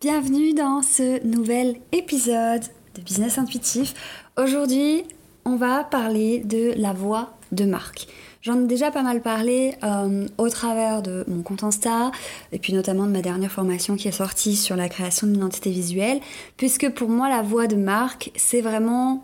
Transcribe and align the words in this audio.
Bienvenue 0.00 0.52
dans 0.52 0.82
ce 0.82 1.24
nouvel 1.24 1.76
épisode 1.92 2.62
de 2.96 3.02
Business 3.02 3.38
Intuitif. 3.38 3.94
Aujourd'hui, 4.36 5.04
on 5.44 5.56
va 5.56 5.84
parler 5.84 6.40
de 6.40 6.72
la 6.76 6.92
voix 6.92 7.34
de 7.52 7.64
marque. 7.64 8.08
J'en 8.42 8.64
ai 8.64 8.66
déjà 8.66 8.90
pas 8.90 9.02
mal 9.02 9.20
parlé 9.20 9.76
euh, 9.84 10.26
au 10.38 10.48
travers 10.48 11.02
de 11.02 11.24
mon 11.28 11.42
compte 11.42 11.62
Insta 11.62 12.10
et 12.50 12.58
puis 12.58 12.72
notamment 12.72 13.06
de 13.06 13.12
ma 13.12 13.22
dernière 13.22 13.52
formation 13.52 13.94
qui 13.94 14.08
est 14.08 14.12
sortie 14.12 14.56
sur 14.56 14.74
la 14.74 14.88
création 14.88 15.28
d'une 15.28 15.36
identité 15.36 15.70
visuelle, 15.70 16.20
puisque 16.56 16.88
pour 16.90 17.08
moi 17.08 17.28
la 17.28 17.42
voix 17.42 17.68
de 17.68 17.76
marque 17.76 18.32
c'est 18.34 18.60
vraiment 18.60 19.22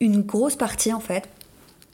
une 0.00 0.20
grosse 0.20 0.56
partie 0.56 0.92
en 0.92 1.00
fait 1.00 1.28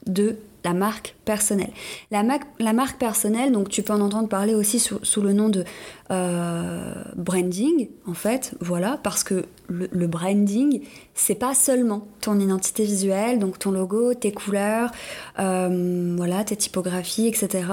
de 0.05 0.37
la 0.63 0.73
marque 0.73 1.15
personnelle. 1.25 1.71
La, 2.11 2.23
marque 2.23 2.99
personnelle, 2.99 3.51
donc 3.51 3.69
tu 3.69 3.83
peux 3.83 3.93
en 3.93 4.01
entendre 4.01 4.27
parler 4.27 4.53
aussi 4.53 4.79
sous, 4.79 5.21
le 5.21 5.33
nom 5.33 5.49
de 5.49 5.63
euh, 6.11 6.93
branding, 7.15 7.89
en 8.05 8.13
fait, 8.13 8.53
voilà, 8.59 8.99
parce 9.01 9.23
que 9.23 9.45
le, 9.69 10.07
branding, 10.07 10.81
c'est 11.13 11.35
pas 11.35 11.53
seulement 11.53 12.07
ton 12.21 12.39
identité 12.39 12.83
visuelle, 12.83 13.39
donc 13.39 13.59
ton 13.59 13.71
logo, 13.71 14.13
tes 14.13 14.31
couleurs, 14.31 14.91
euh, 15.39 16.15
voilà, 16.17 16.43
tes 16.43 16.55
typographies, 16.55 17.27
etc. 17.27 17.65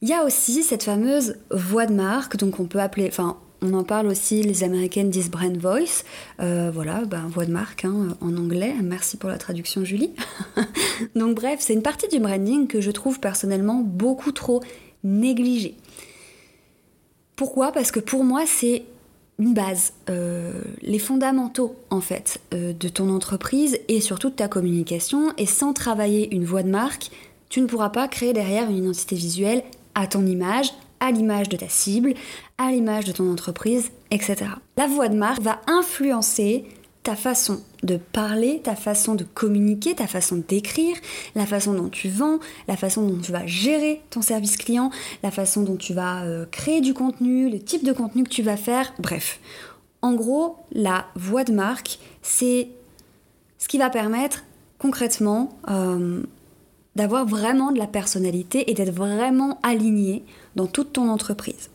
Il 0.00 0.08
y 0.08 0.12
a 0.12 0.24
aussi 0.24 0.62
cette 0.62 0.84
fameuse 0.84 1.36
voix 1.50 1.86
de 1.86 1.94
marque, 1.94 2.36
donc 2.36 2.60
on 2.60 2.64
peut 2.64 2.80
appeler, 2.80 3.10
on 3.60 3.74
en 3.74 3.84
parle 3.84 4.06
aussi, 4.06 4.42
les 4.42 4.62
Américaines 4.62 5.10
disent 5.10 5.30
brand 5.30 5.56
voice, 5.56 6.04
euh, 6.40 6.70
voilà, 6.72 7.04
ben, 7.04 7.26
voix 7.28 7.44
de 7.44 7.52
marque 7.52 7.84
hein, 7.84 8.16
en 8.20 8.36
anglais. 8.36 8.74
Merci 8.82 9.16
pour 9.16 9.30
la 9.30 9.38
traduction, 9.38 9.84
Julie. 9.84 10.12
Donc, 11.16 11.36
bref, 11.36 11.58
c'est 11.60 11.74
une 11.74 11.82
partie 11.82 12.08
du 12.08 12.20
branding 12.20 12.68
que 12.68 12.80
je 12.80 12.90
trouve 12.90 13.18
personnellement 13.18 13.80
beaucoup 13.84 14.32
trop 14.32 14.62
négligée. 15.02 15.76
Pourquoi? 17.36 17.72
Parce 17.72 17.90
que 17.90 18.00
pour 18.00 18.24
moi, 18.24 18.44
c'est 18.46 18.84
une 19.38 19.54
base, 19.54 19.92
euh, 20.10 20.52
les 20.82 20.98
fondamentaux 20.98 21.76
en 21.90 22.00
fait 22.00 22.40
euh, 22.52 22.72
de 22.72 22.88
ton 22.88 23.08
entreprise 23.08 23.78
et 23.86 24.00
surtout 24.00 24.30
de 24.30 24.34
ta 24.34 24.48
communication. 24.48 25.32
Et 25.38 25.46
sans 25.46 25.72
travailler 25.72 26.34
une 26.34 26.44
voix 26.44 26.62
de 26.62 26.70
marque, 26.70 27.10
tu 27.48 27.60
ne 27.60 27.66
pourras 27.66 27.90
pas 27.90 28.08
créer 28.08 28.32
derrière 28.32 28.68
une 28.68 28.78
identité 28.78 29.14
visuelle 29.14 29.62
à 29.94 30.06
ton 30.06 30.26
image, 30.26 30.72
à 31.00 31.10
l'image 31.10 31.48
de 31.48 31.56
ta 31.56 31.68
cible, 31.68 32.14
à 32.58 32.70
l'image 32.70 33.04
de 33.04 33.12
ton 33.12 33.30
entreprise, 33.30 33.90
etc. 34.10 34.36
La 34.76 34.86
voix 34.86 35.08
de 35.08 35.16
marque 35.16 35.40
va 35.40 35.60
influencer 35.66 36.64
ta 37.02 37.16
façon 37.16 37.62
de 37.82 37.96
parler, 37.96 38.60
ta 38.62 38.76
façon 38.76 39.14
de 39.14 39.24
communiquer, 39.24 39.94
ta 39.94 40.06
façon 40.06 40.42
d'écrire, 40.46 40.96
la 41.34 41.46
façon 41.46 41.72
dont 41.72 41.88
tu 41.88 42.08
vends, 42.08 42.38
la 42.66 42.76
façon 42.76 43.06
dont 43.06 43.18
tu 43.18 43.32
vas 43.32 43.46
gérer 43.46 44.02
ton 44.10 44.20
service 44.20 44.56
client, 44.56 44.90
la 45.22 45.30
façon 45.30 45.62
dont 45.62 45.76
tu 45.76 45.94
vas 45.94 46.24
euh, 46.24 46.44
créer 46.50 46.80
du 46.80 46.92
contenu, 46.92 47.48
le 47.48 47.60
type 47.60 47.84
de 47.84 47.92
contenu 47.92 48.24
que 48.24 48.28
tu 48.28 48.42
vas 48.42 48.56
faire, 48.56 48.92
bref. 48.98 49.40
En 50.02 50.14
gros, 50.14 50.56
la 50.72 51.06
voix 51.14 51.44
de 51.44 51.52
marque, 51.52 51.98
c'est 52.22 52.68
ce 53.58 53.68
qui 53.68 53.78
va 53.78 53.90
permettre 53.90 54.44
concrètement 54.78 55.58
euh, 55.70 56.22
d'avoir 56.98 57.24
vraiment 57.24 57.70
de 57.70 57.78
la 57.78 57.86
personnalité 57.86 58.68
et 58.68 58.74
d'être 58.74 58.92
vraiment 58.92 59.60
aligné 59.62 60.24
dans 60.56 60.66
toute 60.66 60.92
ton 60.92 61.08
entreprise. 61.08 61.70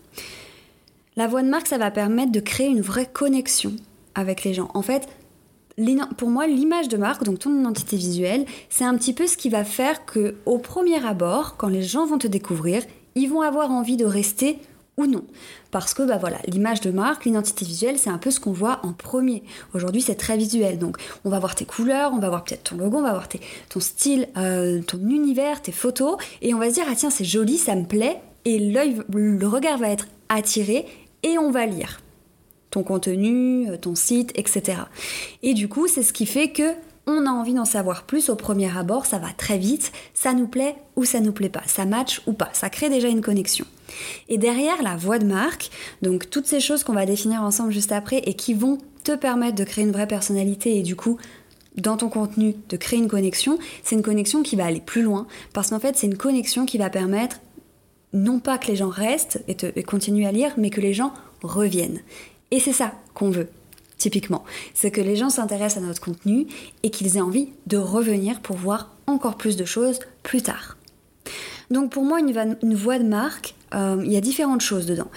La 1.16 1.28
voix 1.28 1.44
de 1.44 1.48
marque, 1.48 1.68
ça 1.68 1.78
va 1.78 1.92
permettre 1.92 2.34
de 2.34 2.42
créer 2.42 2.68
une 2.68 2.82
vraie 2.82 3.10
connexion 3.12 3.72
avec 4.16 4.44
les 4.44 4.54
gens. 4.54 4.70
En 4.74 4.82
fait, 4.82 5.08
pour 6.18 6.30
moi, 6.30 6.46
l'image 6.46 6.90
de 6.90 6.98
marque, 6.98 7.24
donc 7.24 7.40
ton 7.40 7.58
identité 7.58 7.96
visuelle, 7.96 8.46
c'est 8.70 8.84
un 8.84 8.98
petit 8.98 9.14
peu 9.14 9.26
ce 9.26 9.38
qui 9.38 9.48
va 9.48 9.64
faire 9.64 10.06
que, 10.06 10.36
au 10.46 10.58
premier 10.58 11.04
abord, 11.06 11.56
quand 11.56 11.70
les 11.70 11.84
gens 11.84 12.06
vont 12.06 12.18
te 12.18 12.28
découvrir, 12.28 12.84
ils 13.16 13.30
vont 13.30 13.42
avoir 13.42 13.72
envie 13.72 13.96
de 13.96 14.06
rester 14.06 14.60
ou 14.98 15.06
non. 15.06 15.24
Parce 15.72 15.94
que 15.94 16.04
bah 16.04 16.18
voilà, 16.18 16.38
l'image 16.48 16.82
de 16.82 16.92
marque, 16.92 17.26
l'identité 17.26 17.66
visuelle, 17.66 17.98
c'est 17.98 18.10
un 18.10 18.18
peu 18.18 18.32
ce 18.32 18.40
qu'on 18.40 18.52
voit 18.52 18.80
en 18.84 18.94
premier. 18.94 19.44
Aujourd'hui, 19.74 20.02
c'est 20.02 20.16
très 20.16 20.38
visuel. 20.38 20.78
Donc, 20.78 20.98
on 21.26 21.30
va 21.30 21.40
voir 21.40 21.56
tes 21.56 21.66
couleurs, 21.66 22.12
on 22.14 22.20
va 22.20 22.30
voir 22.30 22.44
peut-être 22.44 22.64
ton 22.64 22.78
logo, 22.78 22.98
on 22.98 23.04
va 23.04 23.12
voir 23.12 23.28
ton 23.70 23.80
style, 23.80 24.28
euh, 24.38 24.82
ton 24.82 25.00
univers, 25.00 25.62
tes 25.62 25.72
photos, 25.72 26.18
et 26.42 26.54
on 26.54 26.60
va 26.60 26.70
se 26.70 26.76
dire 26.76 26.86
ah 26.90 26.96
tiens, 26.96 27.10
c'est 27.10 27.26
joli, 27.26 27.58
ça 27.58 27.76
me 27.76 27.86
plaît, 27.86 28.22
et 28.46 28.60
l'œil, 28.60 29.02
le 29.14 29.48
regard 29.48 29.78
va 29.78 29.90
être 29.90 30.08
attiré, 30.30 30.86
et 31.24 31.38
on 31.38 31.52
va 31.52 31.66
lire 31.66 32.00
ton 32.70 32.84
contenu, 32.84 33.70
euh, 33.70 33.78
ton 33.78 33.96
site, 33.96 34.32
etc. 34.36 34.80
Et 35.44 35.54
du 35.54 35.70
coup, 35.70 35.88
c'est 35.88 36.04
ce 36.04 36.12
qui 36.12 36.26
fait 36.26 36.50
que 36.50 36.74
on 37.06 37.26
a 37.26 37.30
envie 37.30 37.54
d'en 37.54 37.66
savoir 37.66 38.04
plus 38.04 38.30
au 38.30 38.36
premier 38.36 38.76
abord, 38.76 39.06
ça 39.06 39.20
va 39.20 39.30
très 39.36 39.58
vite, 39.58 39.92
ça 40.14 40.34
nous 40.34 40.48
plaît 40.48 40.76
ou 40.96 41.04
ça 41.04 41.20
nous 41.20 41.34
plaît 41.34 41.50
pas, 41.50 41.64
ça 41.66 41.86
match 41.86 42.22
ou 42.28 42.34
pas, 42.34 42.50
ça 42.54 42.70
crée 42.70 42.90
déjà 42.90 43.10
une 43.10 43.22
connexion. 43.22 43.66
Et 44.30 44.38
derrière 44.38 44.82
la 44.82 44.96
voix 44.96 45.20
de 45.20 45.26
marque, 45.26 45.70
donc 46.02 46.30
toutes 46.30 46.46
ces 46.46 46.60
choses 46.60 46.84
qu'on 46.84 46.94
va 46.94 47.06
définir 47.06 47.44
ensemble 47.44 47.72
juste 47.72 47.92
après 47.92 48.20
et 48.20 48.34
qui 48.36 48.54
vont 48.54 48.78
te 49.04 49.16
permettre 49.16 49.56
de 49.56 49.64
créer 49.64 49.84
une 49.84 49.92
vraie 49.92 50.08
personnalité 50.08 50.78
et 50.78 50.84
du 50.84 50.96
coup 50.96 51.18
dans 51.76 51.98
ton 51.98 52.08
contenu 52.08 52.56
de 52.70 52.78
créer 52.78 53.00
une 53.00 53.08
connexion, 53.08 53.58
c'est 53.84 53.96
une 53.96 54.04
connexion 54.04 54.44
qui 54.44 54.56
va 54.56 54.66
aller 54.66 54.80
plus 54.80 55.02
loin 55.02 55.28
parce 55.54 55.72
qu'en 55.72 55.80
fait 55.80 55.98
c'est 55.98 56.08
une 56.08 56.18
connexion 56.18 56.66
qui 56.66 56.78
va 56.78 56.90
permettre 56.90 57.40
non 58.14 58.40
pas 58.40 58.58
que 58.58 58.68
les 58.68 58.76
gens 58.76 58.90
restent 58.90 59.44
et, 59.48 59.58
et 59.76 59.84
continuent 59.84 60.28
à 60.28 60.32
lire, 60.32 60.54
mais 60.58 60.70
que 60.70 60.82
les 60.82 60.94
gens 60.94 61.14
reviennent. 61.42 62.00
Et 62.52 62.60
c'est 62.60 62.74
ça 62.74 62.94
qu'on 63.16 63.32
veut 63.32 63.48
typiquement. 64.04 64.44
C'est 64.74 64.92
que 64.92 65.00
les 65.00 65.16
gens 65.16 65.30
s'intéressent 65.30 65.82
à 65.82 65.88
notre 65.88 66.02
contenu 66.02 66.46
et 66.84 66.90
qu'ils 66.90 67.16
aient 67.16 67.22
envie 67.22 67.50
de 67.68 67.78
revenir 67.78 68.42
pour 68.42 68.58
voir 68.58 68.92
encore 69.08 69.36
plus 69.36 69.56
de 69.56 69.64
choses 69.64 70.00
plus 70.24 70.42
tard. 70.42 70.76
Donc 71.72 71.90
pour 71.90 72.04
moi, 72.04 72.20
une, 72.20 72.76
voix 72.76 73.00
de 73.00 73.06
marque, 73.06 73.56
euh, 73.74 74.02
il 74.04 74.12
y 74.12 74.18
a 74.18 74.22
différentes 74.22 74.60
choses 74.60 74.86
dedans. 74.86 75.08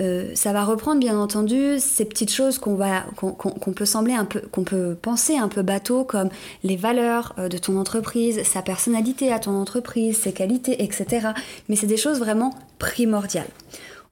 Euh, 0.00 0.32
ça 0.34 0.52
va 0.52 0.64
reprendre 0.64 1.00
bien 1.00 1.18
entendu 1.18 1.78
ces 1.78 2.04
petites 2.04 2.30
choses 2.30 2.58
qu'on 2.58 3.72
peut 3.74 3.86
sembler 3.86 4.12
un 4.12 4.26
peu 4.26 4.40
qu'on 4.40 4.62
peut 4.64 4.94
penser 5.00 5.38
un 5.38 5.48
peu 5.48 5.62
bateau 5.62 6.04
comme 6.04 6.28
les 6.62 6.76
valeurs 6.76 7.34
euh, 7.38 7.48
de 7.48 7.56
ton 7.56 7.78
entreprise, 7.78 8.42
sa 8.42 8.60
personnalité 8.60 9.32
à 9.32 9.38
ton 9.38 9.52
entreprise, 9.52 10.18
ses 10.18 10.34
qualités, 10.34 10.84
etc. 10.84 11.28
Mais 11.70 11.76
c'est 11.76 11.86
des 11.86 11.96
choses 11.96 12.18
vraiment 12.18 12.52
primordiales. 12.78 13.48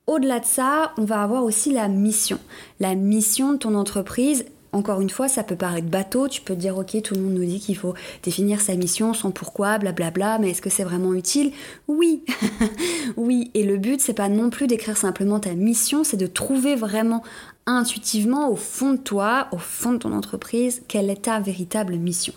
Au-delà 0.06 0.38
de 0.38 0.44
ça, 0.44 0.92
on 0.98 1.04
va 1.04 1.22
avoir 1.22 1.44
aussi 1.44 1.72
la 1.72 1.88
mission. 1.88 2.38
La 2.78 2.94
mission 2.94 3.54
de 3.54 3.58
ton 3.58 3.74
entreprise, 3.74 4.44
encore 4.72 5.00
une 5.00 5.08
fois, 5.08 5.28
ça 5.28 5.44
peut 5.44 5.56
paraître 5.56 5.86
bateau, 5.86 6.28
tu 6.28 6.42
peux 6.42 6.54
te 6.54 6.60
dire 6.60 6.76
ok, 6.76 7.00
tout 7.00 7.14
le 7.14 7.22
monde 7.22 7.34
nous 7.34 7.44
dit 7.44 7.58
qu'il 7.58 7.76
faut 7.76 7.94
définir 8.22 8.60
sa 8.60 8.74
mission, 8.74 9.14
son 9.14 9.30
pourquoi, 9.30 9.78
blablabla, 9.78 10.38
mais 10.40 10.50
est-ce 10.50 10.60
que 10.60 10.68
c'est 10.68 10.84
vraiment 10.84 11.14
utile? 11.14 11.52
Oui, 11.88 12.22
oui, 13.16 13.50
et 13.54 13.62
le 13.62 13.78
but 13.78 14.00
c'est 14.00 14.12
pas 14.12 14.28
non 14.28 14.50
plus 14.50 14.66
d'écrire 14.66 14.98
simplement 14.98 15.40
ta 15.40 15.54
mission, 15.54 16.04
c'est 16.04 16.18
de 16.18 16.26
trouver 16.26 16.74
vraiment 16.74 17.22
intuitivement 17.64 18.50
au 18.50 18.56
fond 18.56 18.92
de 18.92 18.98
toi, 18.98 19.48
au 19.52 19.58
fond 19.58 19.92
de 19.92 19.98
ton 19.98 20.12
entreprise, 20.12 20.82
quelle 20.86 21.08
est 21.08 21.22
ta 21.22 21.40
véritable 21.40 21.94
mission. 21.94 22.34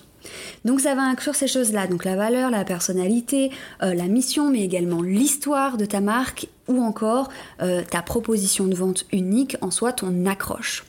Donc 0.65 0.81
ça 0.81 0.95
va 0.95 1.03
inclure 1.03 1.35
ces 1.35 1.47
choses-là, 1.47 1.87
donc 1.87 2.05
la 2.05 2.15
valeur, 2.15 2.49
la 2.49 2.65
personnalité, 2.65 3.51
euh, 3.81 3.93
la 3.93 4.07
mission, 4.07 4.49
mais 4.49 4.61
également 4.61 5.01
l'histoire 5.01 5.77
de 5.77 5.85
ta 5.85 6.01
marque 6.01 6.47
ou 6.67 6.81
encore 6.81 7.29
euh, 7.61 7.83
ta 7.89 8.01
proposition 8.01 8.67
de 8.67 8.75
vente 8.75 9.05
unique, 9.11 9.57
en 9.61 9.71
soi 9.71 9.93
ton 9.93 10.25
accroche. 10.25 10.85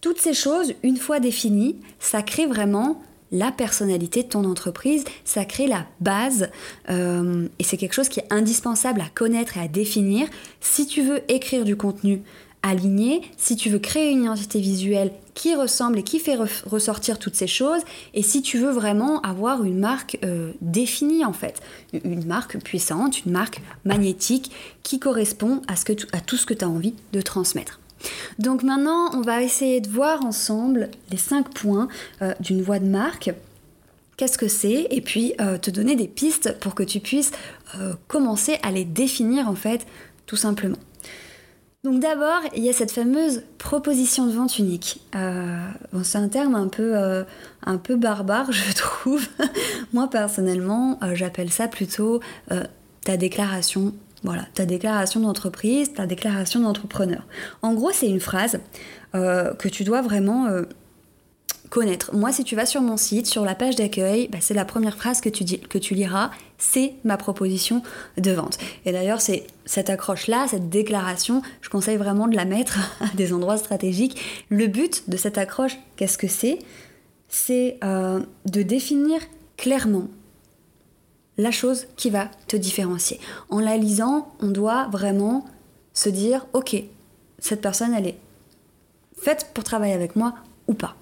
Toutes 0.00 0.18
ces 0.20 0.34
choses, 0.34 0.74
une 0.82 0.96
fois 0.96 1.20
définies, 1.20 1.76
ça 1.98 2.22
crée 2.22 2.46
vraiment 2.46 3.02
la 3.30 3.52
personnalité 3.52 4.22
de 4.22 4.28
ton 4.28 4.44
entreprise, 4.44 5.04
ça 5.24 5.44
crée 5.44 5.66
la 5.66 5.86
base 6.00 6.48
euh, 6.88 7.46
et 7.58 7.64
c'est 7.64 7.76
quelque 7.76 7.92
chose 7.92 8.08
qui 8.08 8.20
est 8.20 8.32
indispensable 8.32 9.00
à 9.00 9.08
connaître 9.14 9.58
et 9.58 9.60
à 9.60 9.68
définir 9.68 10.28
si 10.60 10.86
tu 10.86 11.02
veux 11.02 11.20
écrire 11.28 11.64
du 11.64 11.76
contenu 11.76 12.22
alignée, 12.62 13.22
si 13.36 13.56
tu 13.56 13.68
veux 13.68 13.78
créer 13.78 14.10
une 14.10 14.24
identité 14.24 14.60
visuelle 14.60 15.12
qui 15.38 15.54
ressemble 15.54 16.00
et 16.00 16.02
qui 16.02 16.18
fait 16.18 16.36
ressortir 16.66 17.20
toutes 17.20 17.36
ces 17.36 17.46
choses, 17.46 17.82
et 18.12 18.22
si 18.22 18.42
tu 18.42 18.58
veux 18.58 18.72
vraiment 18.72 19.20
avoir 19.20 19.62
une 19.62 19.78
marque 19.78 20.18
euh, 20.24 20.50
définie 20.60 21.24
en 21.24 21.32
fait, 21.32 21.62
une 21.92 22.26
marque 22.26 22.58
puissante, 22.58 23.24
une 23.24 23.30
marque 23.30 23.62
magnétique 23.84 24.50
qui 24.82 24.98
correspond 24.98 25.62
à, 25.68 25.76
ce 25.76 25.84
que 25.84 25.92
à 26.12 26.20
tout 26.20 26.36
ce 26.36 26.44
que 26.44 26.54
tu 26.54 26.64
as 26.64 26.68
envie 26.68 26.94
de 27.12 27.20
transmettre. 27.22 27.78
Donc 28.40 28.64
maintenant, 28.64 29.10
on 29.14 29.20
va 29.20 29.40
essayer 29.40 29.80
de 29.80 29.88
voir 29.88 30.24
ensemble 30.24 30.90
les 31.12 31.16
cinq 31.16 31.48
points 31.54 31.86
euh, 32.20 32.34
d'une 32.40 32.60
voix 32.60 32.80
de 32.80 32.86
marque 32.86 33.30
qu'est-ce 34.16 34.38
que 34.38 34.48
c'est, 34.48 34.88
et 34.90 35.00
puis 35.00 35.34
euh, 35.40 35.56
te 35.56 35.70
donner 35.70 35.94
des 35.94 36.08
pistes 36.08 36.58
pour 36.58 36.74
que 36.74 36.82
tu 36.82 36.98
puisses 36.98 37.30
commencer 38.08 38.58
à 38.64 38.72
les 38.72 38.84
définir 38.84 39.48
en 39.48 39.54
fait, 39.54 39.86
tout 40.26 40.34
simplement. 40.34 40.78
Donc 41.84 42.00
d'abord, 42.00 42.40
il 42.56 42.64
y 42.64 42.68
a 42.68 42.72
cette 42.72 42.90
fameuse 42.90 43.42
proposition 43.58 44.26
de 44.26 44.32
vente 44.32 44.58
unique. 44.58 45.00
Euh, 45.14 45.56
c'est 46.02 46.18
un 46.18 46.28
terme 46.28 46.54
un 46.56 46.68
peu, 46.68 46.96
un 47.64 47.78
peu 47.78 47.96
barbare, 47.96 48.50
je 48.52 48.72
trouve. 48.74 49.26
Moi 49.92 50.08
personnellement, 50.10 50.98
j'appelle 51.14 51.50
ça 51.50 51.68
plutôt 51.68 52.20
ta 53.04 53.16
déclaration. 53.16 53.94
Voilà, 54.24 54.42
ta 54.54 54.66
déclaration 54.66 55.20
d'entreprise, 55.20 55.92
ta 55.92 56.06
déclaration 56.06 56.58
d'entrepreneur. 56.58 57.22
En 57.62 57.74
gros, 57.74 57.92
c'est 57.92 58.08
une 58.08 58.20
phrase 58.20 58.58
que 59.12 59.68
tu 59.68 59.84
dois 59.84 60.02
vraiment 60.02 60.48
connaître. 61.70 62.14
Moi, 62.14 62.32
si 62.32 62.44
tu 62.44 62.56
vas 62.56 62.66
sur 62.66 62.80
mon 62.80 62.96
site, 62.96 63.26
sur 63.26 63.44
la 63.44 63.54
page 63.54 63.76
d'accueil, 63.76 64.28
bah, 64.28 64.38
c'est 64.40 64.54
la 64.54 64.64
première 64.64 64.96
phrase 64.96 65.20
que 65.20 65.28
tu, 65.28 65.44
que 65.44 65.78
tu 65.78 65.94
liras, 65.94 66.30
c'est 66.58 66.94
ma 67.04 67.16
proposition 67.16 67.82
de 68.16 68.30
vente. 68.32 68.58
Et 68.84 68.92
d'ailleurs, 68.92 69.20
c'est 69.20 69.46
cette 69.64 69.90
accroche-là, 69.90 70.46
cette 70.48 70.68
déclaration, 70.68 71.42
je 71.60 71.68
conseille 71.68 71.96
vraiment 71.96 72.26
de 72.26 72.36
la 72.36 72.44
mettre 72.44 72.78
à 73.00 73.14
des 73.14 73.32
endroits 73.32 73.58
stratégiques. 73.58 74.20
Le 74.48 74.66
but 74.66 75.08
de 75.08 75.16
cette 75.16 75.38
accroche, 75.38 75.78
qu'est-ce 75.96 76.18
que 76.18 76.28
c'est? 76.28 76.58
C'est 77.28 77.78
euh, 77.84 78.20
de 78.46 78.62
définir 78.62 79.20
clairement 79.56 80.08
la 81.36 81.50
chose 81.50 81.86
qui 81.96 82.10
va 82.10 82.28
te 82.48 82.56
différencier. 82.56 83.20
En 83.48 83.60
la 83.60 83.76
lisant, 83.76 84.32
on 84.40 84.48
doit 84.48 84.88
vraiment 84.90 85.44
se 85.92 86.08
dire, 86.08 86.46
ok, 86.52 86.76
cette 87.38 87.60
personne, 87.60 87.94
elle 87.94 88.06
est 88.06 88.18
faite 89.16 89.50
pour 89.54 89.64
travailler 89.64 89.94
avec 89.94 90.16
moi 90.16 90.34
ou 90.66 90.74
pas. 90.74 90.96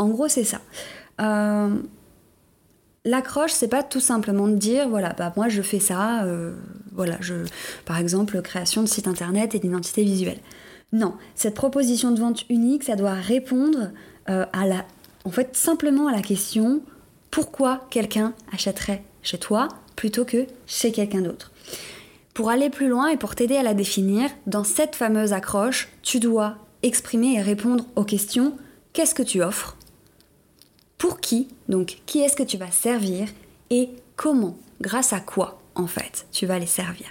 En 0.00 0.08
gros, 0.08 0.28
c'est 0.28 0.44
ça. 0.44 0.62
Euh, 1.20 1.76
l'accroche, 3.04 3.52
c'est 3.52 3.68
pas 3.68 3.82
tout 3.82 4.00
simplement 4.00 4.48
de 4.48 4.54
dire, 4.54 4.88
voilà, 4.88 5.12
bah, 5.12 5.30
moi 5.36 5.50
je 5.50 5.60
fais 5.60 5.78
ça, 5.78 6.24
euh, 6.24 6.54
voilà, 6.92 7.18
je, 7.20 7.34
par 7.84 7.98
exemple, 7.98 8.40
création 8.40 8.82
de 8.82 8.88
site 8.88 9.06
internet 9.06 9.54
et 9.54 9.58
d'identité 9.58 10.02
visuelle. 10.02 10.38
Non, 10.94 11.16
cette 11.34 11.54
proposition 11.54 12.12
de 12.12 12.18
vente 12.18 12.48
unique, 12.48 12.84
ça 12.84 12.96
doit 12.96 13.12
répondre 13.12 13.90
euh, 14.30 14.46
à 14.54 14.66
la, 14.66 14.86
en 15.26 15.30
fait, 15.30 15.54
simplement 15.54 16.08
à 16.08 16.12
la 16.12 16.22
question 16.22 16.80
pourquoi 17.30 17.86
quelqu'un 17.90 18.32
achèterait 18.54 19.04
chez 19.22 19.36
toi 19.36 19.68
plutôt 19.96 20.24
que 20.24 20.46
chez 20.66 20.92
quelqu'un 20.92 21.20
d'autre? 21.20 21.52
Pour 22.32 22.48
aller 22.48 22.70
plus 22.70 22.88
loin 22.88 23.08
et 23.08 23.18
pour 23.18 23.34
t'aider 23.34 23.58
à 23.58 23.62
la 23.62 23.74
définir, 23.74 24.30
dans 24.46 24.64
cette 24.64 24.96
fameuse 24.96 25.34
accroche, 25.34 25.90
tu 26.00 26.20
dois 26.20 26.56
exprimer 26.82 27.34
et 27.34 27.42
répondre 27.42 27.84
aux 27.96 28.04
questions 28.04 28.54
qu'est-ce 28.94 29.14
que 29.14 29.22
tu 29.22 29.42
offres? 29.42 29.76
Pour 31.00 31.18
qui, 31.18 31.48
donc 31.70 31.96
qui 32.04 32.20
est-ce 32.20 32.36
que 32.36 32.42
tu 32.42 32.58
vas 32.58 32.70
servir 32.70 33.26
et 33.70 33.88
comment, 34.16 34.56
grâce 34.82 35.14
à 35.14 35.20
quoi 35.20 35.58
en 35.74 35.86
fait 35.86 36.26
tu 36.30 36.44
vas 36.44 36.58
les 36.58 36.66
servir. 36.66 37.06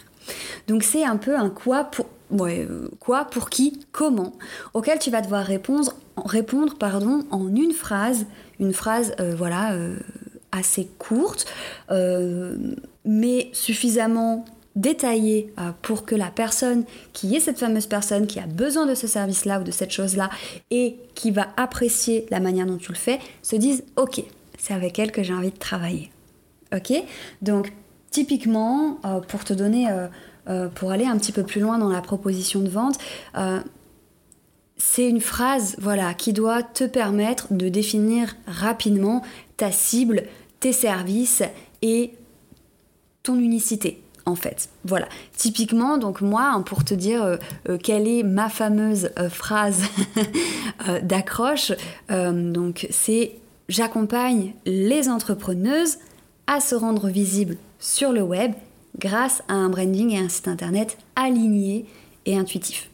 Donc 0.68 0.84
c'est 0.84 1.04
un 1.04 1.18
peu 1.18 1.36
un 1.36 1.50
quoi 1.50 1.86
pour 1.86 2.06
euh, 2.40 2.88
quoi 3.00 3.26
pour 3.26 3.50
qui 3.50 3.84
comment 3.92 4.34
auquel 4.76 5.00
tu 5.00 5.10
vas 5.10 5.22
devoir 5.22 5.44
répondre 5.44 5.96
répondre 6.16 6.76
pardon 6.78 7.26
en 7.32 7.48
une 7.48 7.72
phrase, 7.72 8.28
une 8.60 8.74
phrase 8.74 9.16
euh, 9.20 9.34
voilà 9.36 9.74
euh, 9.74 9.98
assez 10.52 10.88
courte 11.00 11.48
mais 13.06 13.50
suffisamment 13.54 14.46
détaillé 14.76 15.54
euh, 15.60 15.72
pour 15.82 16.06
que 16.06 16.16
la 16.16 16.30
personne 16.30 16.86
qui 17.14 17.36
est 17.36 17.40
cette 17.40 17.60
fameuse 17.60 17.88
personne 17.88 18.28
qui 18.28 18.40
a 18.40 18.46
besoin 18.46 18.86
de 18.86 18.96
ce 18.96 19.08
service-là 19.08 19.60
ou 19.60 19.64
de 19.64 19.72
cette 19.72 19.92
chose-là 19.92 20.30
et 20.72 20.98
qui 21.16 21.32
va 21.32 21.48
apprécier 21.58 22.26
la 22.30 22.40
manière 22.40 22.66
dont 22.66 22.78
tu 22.78 22.92
le 22.92 22.98
fais 22.98 23.20
se 23.42 23.56
dise 23.56 23.84
ok, 23.96 24.24
c'est 24.58 24.74
avec 24.74 25.00
elle 25.00 25.12
que 25.12 25.24
j'ai 25.24 25.34
envie 25.34 25.52
de 25.52 25.58
travailler. 25.58 26.12
Ok? 26.76 26.94
Donc 27.42 27.74
typiquement, 28.12 29.00
euh, 29.06 29.20
pour 29.20 29.44
te 29.44 29.54
donner, 29.54 29.88
euh, 30.48 30.68
pour 30.70 30.92
aller 30.92 31.06
un 31.06 31.18
petit 31.18 31.32
peu 31.32 31.44
plus 31.44 31.62
loin 31.62 31.78
dans 31.78 31.90
la 31.90 32.02
proposition 32.02 32.62
de 32.62 32.70
vente, 32.70 32.98
c'est 34.78 35.08
une 35.08 35.20
phrase 35.20 35.76
voilà, 35.78 36.14
qui 36.14 36.32
doit 36.32 36.64
te 36.64 36.86
permettre 36.86 37.54
de 37.54 37.70
définir 37.70 38.36
rapidement 38.48 39.22
ta 39.58 39.72
cible, 39.72 40.24
tes 40.60 40.74
services 40.74 41.44
et 41.82 42.14
ton 43.24 43.38
unicité 43.38 44.02
en 44.26 44.36
fait. 44.36 44.70
Voilà. 44.86 45.08
Typiquement, 45.36 45.98
donc 45.98 46.22
moi, 46.22 46.52
hein, 46.54 46.62
pour 46.62 46.84
te 46.84 46.94
dire 46.94 47.24
euh, 47.24 47.38
euh, 47.70 47.78
quelle 47.78 48.08
est 48.08 48.24
ma 48.24 48.50
fameuse 48.50 49.10
euh, 49.20 49.30
phrase 49.30 49.84
d'accroche, 51.04 51.74
donc 52.10 52.88
c'est 52.90 53.34
j'accompagne 53.68 54.54
les 54.66 55.10
entrepreneuses 55.10 55.98
à 56.48 56.60
se 56.60 56.74
rendre 56.74 57.10
visibles 57.10 57.58
sur 57.80 58.12
le 58.12 58.22
web 58.22 58.54
grâce 58.98 59.44
à 59.48 59.54
un 59.54 59.70
branding 59.70 60.12
et 60.12 60.18
un 60.18 60.30
site 60.30 60.48
internet 60.48 60.98
aligné 61.16 61.86
et 62.26 62.38
intuitif. 62.38 62.90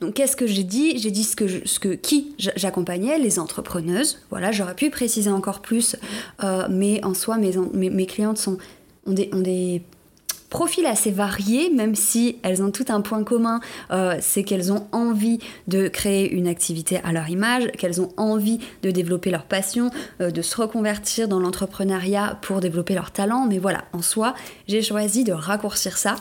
Donc 0.00 0.14
qu'est-ce 0.14 0.36
que 0.36 0.46
j'ai 0.46 0.64
dit? 0.64 0.98
J'ai 0.98 1.10
dit 1.10 1.24
ce 1.24 1.36
que, 1.36 1.66
ce 1.66 1.78
que 1.78 1.90
qui 1.90 2.34
j'accompagnais, 2.38 3.18
les 3.18 3.38
entrepreneuses. 3.38 4.20
Voilà, 4.30 4.52
j'aurais 4.52 4.74
pu 4.74 4.90
préciser 4.90 5.30
encore 5.30 5.60
plus, 5.60 5.96
mais 6.70 7.04
en 7.04 7.14
soi, 7.14 7.36
mes, 7.36 7.52
mes, 7.74 8.06
clientes 8.06 8.38
sont, 8.38 8.58
ont, 9.06 9.12
des, 9.12 9.28
ont 9.32 9.40
des 9.40 9.82
profils 10.48 10.86
assez 10.86 11.10
variés, 11.10 11.70
même 11.70 11.94
si 11.94 12.38
elles 12.42 12.62
ont 12.62 12.70
tout 12.70 12.86
un 12.88 13.00
point 13.00 13.24
commun, 13.24 13.60
euh, 13.90 14.16
c'est 14.20 14.44
qu'elles 14.44 14.72
ont 14.72 14.86
envie 14.92 15.38
de 15.68 15.88
créer 15.88 16.30
une 16.30 16.46
activité 16.46 17.00
à 17.04 17.12
leur 17.12 17.28
image, 17.28 17.70
qu'elles 17.72 18.00
ont 18.00 18.12
envie 18.16 18.60
de 18.82 18.90
développer 18.90 19.30
leur 19.30 19.44
passion, 19.44 19.90
euh, 20.20 20.30
de 20.30 20.42
se 20.42 20.56
reconvertir 20.56 21.28
dans 21.28 21.40
l'entrepreneuriat 21.40 22.38
pour 22.42 22.60
développer 22.60 22.94
leur 22.94 23.10
talent. 23.10 23.46
Mais 23.46 23.58
voilà, 23.58 23.84
en 23.92 24.02
soi, 24.02 24.34
j'ai 24.68 24.82
choisi 24.82 25.24
de 25.24 25.32
raccourcir 25.32 25.98
ça. 25.98 26.16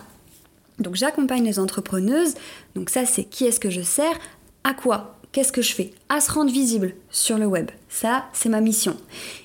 Donc 0.80 0.96
j'accompagne 0.96 1.44
les 1.44 1.60
entrepreneuses. 1.60 2.36
Donc 2.76 2.90
ça, 2.90 3.06
c'est 3.06 3.24
qui 3.24 3.46
est-ce 3.46 3.60
que 3.60 3.70
je 3.70 3.82
sers 3.82 4.18
À 4.64 4.74
quoi 4.74 5.16
Qu'est-ce 5.32 5.52
que 5.52 5.62
je 5.62 5.74
fais 5.74 5.92
À 6.08 6.22
se 6.22 6.32
rendre 6.32 6.50
visible 6.50 6.94
sur 7.10 7.38
le 7.38 7.46
web. 7.46 7.70
Ça, 7.90 8.26
c'est 8.32 8.48
ma 8.48 8.62
mission. 8.62 8.96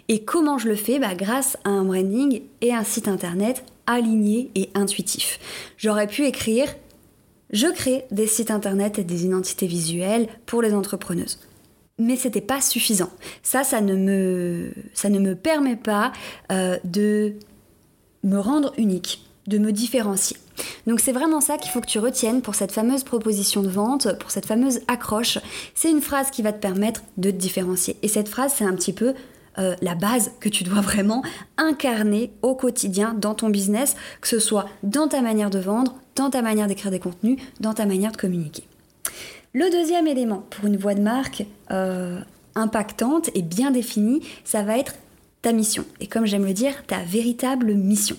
Et 0.06 0.22
comment 0.22 0.56
je 0.56 0.68
le 0.68 0.76
fais? 0.76 1.00
Bah, 1.00 1.16
Grâce 1.16 1.56
à 1.64 1.70
un 1.70 1.82
branding 1.82 2.42
et 2.60 2.72
un 2.72 2.84
site 2.84 3.08
internet 3.08 3.64
aligné 3.92 4.50
et 4.54 4.70
intuitif. 4.74 5.38
J'aurais 5.76 6.06
pu 6.06 6.26
écrire 6.26 6.68
je 7.52 7.66
crée 7.66 8.04
des 8.10 8.26
sites 8.26 8.50
internet 8.50 8.98
et 8.98 9.04
des 9.04 9.24
identités 9.24 9.66
visuelles 9.66 10.28
pour 10.46 10.62
les 10.62 10.72
entrepreneuses. 10.72 11.40
Mais 11.98 12.16
c'était 12.16 12.40
pas 12.40 12.60
suffisant. 12.60 13.10
Ça, 13.42 13.64
ça 13.64 13.80
ne 13.80 13.94
me, 13.96 14.72
ça 14.94 15.08
ne 15.08 15.18
me 15.18 15.34
permet 15.34 15.76
pas 15.76 16.12
euh, 16.52 16.78
de 16.84 17.34
me 18.22 18.38
rendre 18.38 18.72
unique, 18.78 19.24
de 19.48 19.58
me 19.58 19.72
différencier. 19.72 20.36
Donc 20.86 21.00
c'est 21.00 21.12
vraiment 21.12 21.40
ça 21.40 21.58
qu'il 21.58 21.70
faut 21.70 21.80
que 21.80 21.86
tu 21.86 21.98
retiennes 21.98 22.42
pour 22.42 22.54
cette 22.54 22.72
fameuse 22.72 23.02
proposition 23.02 23.62
de 23.62 23.68
vente, 23.68 24.18
pour 24.18 24.30
cette 24.30 24.46
fameuse 24.46 24.80
accroche. 24.88 25.38
C'est 25.74 25.90
une 25.90 26.00
phrase 26.00 26.30
qui 26.30 26.42
va 26.42 26.52
te 26.52 26.60
permettre 26.60 27.02
de 27.16 27.30
te 27.30 27.36
différencier. 27.36 27.96
Et 28.02 28.08
cette 28.08 28.28
phrase, 28.28 28.52
c'est 28.56 28.64
un 28.64 28.74
petit 28.74 28.92
peu 28.92 29.14
euh, 29.58 29.74
la 29.82 29.94
base 29.94 30.32
que 30.40 30.48
tu 30.48 30.64
dois 30.64 30.80
vraiment 30.80 31.22
incarner 31.56 32.32
au 32.42 32.54
quotidien 32.54 33.14
dans 33.14 33.34
ton 33.34 33.50
business, 33.50 33.96
que 34.20 34.28
ce 34.28 34.38
soit 34.38 34.66
dans 34.82 35.08
ta 35.08 35.20
manière 35.22 35.50
de 35.50 35.58
vendre, 35.58 35.94
dans 36.16 36.30
ta 36.30 36.42
manière 36.42 36.66
d'écrire 36.66 36.90
des 36.90 37.00
contenus, 37.00 37.38
dans 37.60 37.74
ta 37.74 37.86
manière 37.86 38.12
de 38.12 38.16
communiquer. 38.16 38.64
Le 39.52 39.68
deuxième 39.70 40.06
élément 40.06 40.44
pour 40.50 40.66
une 40.66 40.76
voix 40.76 40.94
de 40.94 41.00
marque 41.00 41.44
euh, 41.70 42.20
impactante 42.54 43.30
et 43.34 43.42
bien 43.42 43.70
définie, 43.70 44.20
ça 44.44 44.62
va 44.62 44.78
être 44.78 44.94
ta 45.42 45.52
mission. 45.52 45.84
Et 46.00 46.06
comme 46.06 46.26
j'aime 46.26 46.44
le 46.44 46.52
dire, 46.52 46.84
ta 46.86 46.98
véritable 46.98 47.74
mission. 47.74 48.16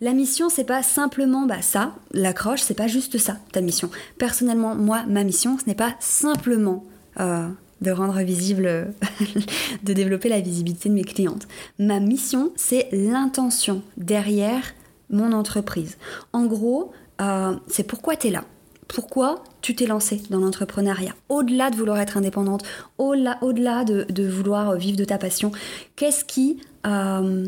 La 0.00 0.12
mission, 0.12 0.48
c'est 0.48 0.64
pas 0.64 0.82
simplement 0.82 1.46
bah, 1.46 1.62
ça, 1.62 1.94
l'accroche, 2.12 2.60
c'est 2.60 2.74
pas 2.74 2.86
juste 2.86 3.18
ça, 3.18 3.38
ta 3.52 3.60
mission. 3.60 3.90
Personnellement, 4.18 4.74
moi, 4.74 5.02
ma 5.08 5.24
mission, 5.24 5.58
ce 5.58 5.66
n'est 5.66 5.74
pas 5.74 5.94
simplement 5.98 6.84
euh, 7.20 7.48
de 7.80 7.90
rendre 7.90 8.18
visible, 8.20 8.92
de 9.82 9.92
développer 9.92 10.28
la 10.28 10.40
visibilité 10.40 10.88
de 10.88 10.94
mes 10.94 11.04
clientes. 11.04 11.46
Ma 11.78 12.00
mission, 12.00 12.52
c'est 12.56 12.88
l'intention 12.92 13.82
derrière 13.96 14.62
mon 15.10 15.32
entreprise. 15.32 15.96
En 16.32 16.46
gros, 16.46 16.92
euh, 17.20 17.54
c'est 17.68 17.84
pourquoi 17.84 18.16
tu 18.16 18.28
es 18.28 18.30
là? 18.30 18.44
Pourquoi 18.88 19.44
tu 19.60 19.74
t'es 19.74 19.86
lancé 19.86 20.22
dans 20.30 20.40
l'entrepreneuriat? 20.40 21.14
Au-delà 21.28 21.70
de 21.70 21.76
vouloir 21.76 21.98
être 21.98 22.16
indépendante, 22.16 22.64
au-delà, 22.96 23.84
de, 23.84 24.28
vouloir 24.28 24.76
vivre 24.76 24.96
de 24.96 25.04
ta 25.04 25.18
passion, 25.18 25.52
qu'est-ce 25.96 26.24
qui, 26.24 26.60
euh, 26.86 27.46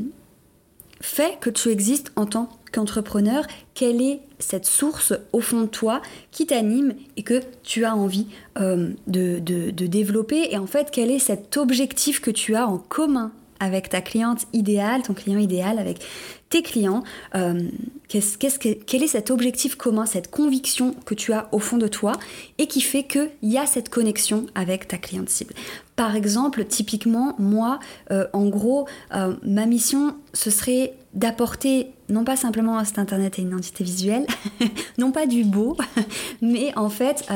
fait 1.01 1.39
que 1.41 1.51
tu 1.51 1.71
existes 1.71 2.13
en 2.17 2.27
tant 2.27 2.49
qu'entrepreneur 2.73 3.45
Quelle 3.75 4.01
est 4.01 4.21
cette 4.39 4.67
source 4.67 5.13
au 5.33 5.41
fond 5.41 5.63
de 5.63 5.67
toi 5.67 6.03
qui 6.31 6.47
t'anime 6.47 6.95
et 7.17 7.23
que 7.23 7.41
tu 7.63 7.85
as 7.85 7.97
envie 7.97 8.27
euh, 8.59 8.91
de, 9.07 9.39
de 9.39 9.87
développer? 9.87 10.53
Et 10.53 10.59
en 10.59 10.67
fait, 10.67 10.91
quel 10.93 11.11
est 11.11 11.19
cet 11.19 11.57
objectif 11.57 12.21
que 12.21 12.31
tu 12.31 12.55
as 12.55 12.67
en 12.67 12.79
commun? 12.79 13.33
Avec 13.61 13.91
ta 13.91 14.01
cliente 14.01 14.47
idéale, 14.53 15.03
ton 15.03 15.15
client 15.15 15.39
idéal, 15.39 15.79
avec 15.79 16.01
tes 16.49 16.63
clients, 16.63 17.05
euh, 17.37 17.63
qu'est-ce, 18.09 18.59
quel 18.59 19.03
est 19.03 19.09
cet 19.09 19.31
objectif 19.31 19.77
commun, 19.77 20.07
cette 20.07 20.31
conviction 20.31 20.95
que 21.05 21.15
tu 21.15 21.33
as 21.33 21.49
au 21.53 21.61
fond 21.61 21.77
de 21.77 21.87
toi 21.87 22.13
et 22.59 22.67
qui 22.67 22.81
fait 22.81 23.05
qu'il 23.05 23.31
y 23.43 23.59
a 23.59 23.67
cette 23.67 23.89
connexion 23.89 24.47
avec 24.55 24.89
ta 24.89 24.97
cliente 24.97 25.29
cible? 25.29 25.55
Par 25.95 26.17
exemple, 26.17 26.65
typiquement, 26.65 27.35
moi, 27.39 27.79
euh, 28.11 28.27
en 28.33 28.49
gros, 28.49 28.89
euh, 29.15 29.35
ma 29.45 29.67
mission, 29.67 30.17
ce 30.35 30.51
serait 30.51 30.95
d'apporter 31.15 31.89
non 32.09 32.25
pas 32.25 32.37
simplement 32.37 32.79
un 32.79 32.85
site 32.85 32.99
internet 32.99 33.39
et 33.39 33.43
une 33.43 33.49
identité 33.49 33.85
visuelle, 33.85 34.27
non 34.99 35.13
pas 35.13 35.27
du 35.27 35.45
beau, 35.45 35.77
mais 36.43 36.73
en 36.77 36.89
fait 36.89 37.29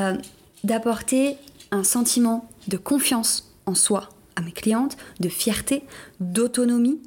d'apporter 0.63 1.37
un 1.71 1.83
sentiment 1.83 2.49
de 2.67 2.77
confiance 2.77 3.53
en 3.65 3.75
soi 3.75 4.09
à 4.35 4.41
mes 4.41 4.51
clientes, 4.51 4.97
de 5.19 5.29
fierté, 5.29 5.83
d'autonomie. 6.19 6.99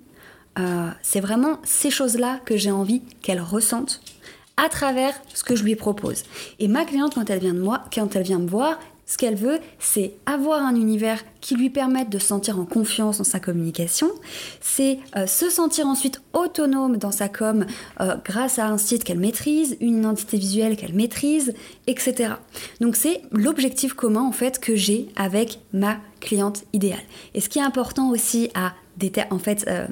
Euh, 0.58 0.88
c'est 1.02 1.20
vraiment 1.20 1.58
ces 1.64 1.90
choses-là 1.90 2.40
que 2.44 2.56
j'ai 2.56 2.70
envie 2.70 3.02
qu'elle 3.22 3.40
ressente 3.40 4.00
à 4.56 4.68
travers 4.68 5.14
ce 5.32 5.44
que 5.44 5.54
je 5.54 5.62
lui 5.62 5.76
propose. 5.76 6.24
Et 6.58 6.66
ma 6.68 6.84
cliente, 6.84 7.14
quand 7.14 7.30
elle 7.30 7.38
vient 7.38 7.54
de 7.54 7.60
moi, 7.60 7.84
quand 7.94 8.16
elle 8.16 8.24
vient 8.24 8.40
me 8.40 8.48
voir, 8.48 8.78
ce 9.08 9.16
qu'elle 9.16 9.36
veut, 9.36 9.58
c'est 9.78 10.12
avoir 10.26 10.62
un 10.62 10.76
univers 10.76 11.24
qui 11.40 11.56
lui 11.56 11.70
permette 11.70 12.10
de 12.10 12.18
se 12.18 12.26
sentir 12.26 12.60
en 12.60 12.66
confiance 12.66 13.18
dans 13.18 13.24
sa 13.24 13.40
communication, 13.40 14.10
c'est 14.60 14.98
euh, 15.16 15.26
se 15.26 15.48
sentir 15.48 15.86
ensuite 15.86 16.20
autonome 16.34 16.98
dans 16.98 17.10
sa 17.10 17.30
com 17.30 17.64
euh, 18.00 18.16
grâce 18.22 18.58
à 18.58 18.66
un 18.68 18.76
site 18.76 19.04
qu'elle 19.04 19.18
maîtrise, 19.18 19.78
une 19.80 19.98
identité 19.98 20.36
visuelle 20.36 20.76
qu'elle 20.76 20.94
maîtrise, 20.94 21.54
etc. 21.86 22.34
Donc 22.82 22.96
c'est 22.96 23.22
l'objectif 23.32 23.94
commun 23.94 24.22
en 24.22 24.32
fait 24.32 24.60
que 24.60 24.76
j'ai 24.76 25.08
avec 25.16 25.58
ma 25.72 25.96
cliente 26.20 26.64
idéale. 26.74 27.00
Et 27.34 27.40
ce 27.40 27.48
qui 27.48 27.58
est 27.58 27.62
important 27.62 28.10
aussi 28.10 28.50
à 28.54 28.74
en 29.30 29.38
fait, 29.38 29.64
euh, 29.68 29.86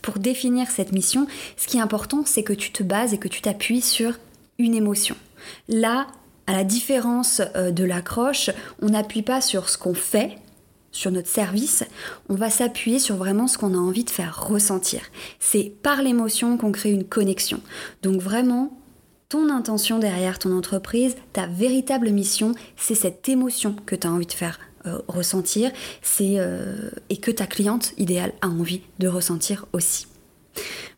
pour 0.00 0.18
définir 0.18 0.68
cette 0.70 0.92
mission, 0.92 1.26
ce 1.56 1.66
qui 1.68 1.76
est 1.76 1.80
important, 1.80 2.24
c'est 2.26 2.42
que 2.42 2.52
tu 2.52 2.72
te 2.72 2.82
bases 2.82 3.14
et 3.14 3.18
que 3.18 3.28
tu 3.28 3.40
t'appuies 3.40 3.80
sur 3.80 4.18
une 4.58 4.74
émotion. 4.74 5.14
Là, 5.68 6.06
à 6.46 6.52
la 6.52 6.64
différence 6.64 7.40
euh, 7.56 7.70
de 7.70 7.84
l'accroche, 7.84 8.50
on 8.80 8.90
n'appuie 8.90 9.22
pas 9.22 9.40
sur 9.40 9.68
ce 9.68 9.78
qu'on 9.78 9.94
fait, 9.94 10.38
sur 10.90 11.10
notre 11.10 11.28
service, 11.28 11.84
on 12.28 12.34
va 12.34 12.50
s'appuyer 12.50 12.98
sur 12.98 13.16
vraiment 13.16 13.48
ce 13.48 13.58
qu'on 13.58 13.74
a 13.74 13.78
envie 13.78 14.04
de 14.04 14.10
faire 14.10 14.46
ressentir. 14.46 15.00
C'est 15.40 15.72
par 15.82 16.02
l'émotion 16.02 16.58
qu'on 16.58 16.72
crée 16.72 16.90
une 16.90 17.04
connexion. 17.04 17.60
Donc 18.02 18.20
vraiment, 18.20 18.78
ton 19.28 19.48
intention 19.48 19.98
derrière 19.98 20.38
ton 20.38 20.56
entreprise, 20.56 21.16
ta 21.32 21.46
véritable 21.46 22.10
mission, 22.10 22.54
c'est 22.76 22.94
cette 22.94 23.28
émotion 23.28 23.74
que 23.86 23.96
tu 23.96 24.06
as 24.06 24.12
envie 24.12 24.26
de 24.26 24.32
faire 24.32 24.60
euh, 24.84 24.98
ressentir 25.08 25.70
c'est, 26.02 26.34
euh, 26.38 26.90
et 27.08 27.16
que 27.16 27.30
ta 27.30 27.46
cliente 27.46 27.92
idéale 27.96 28.32
a 28.42 28.48
envie 28.48 28.82
de 28.98 29.08
ressentir 29.08 29.66
aussi. 29.72 30.06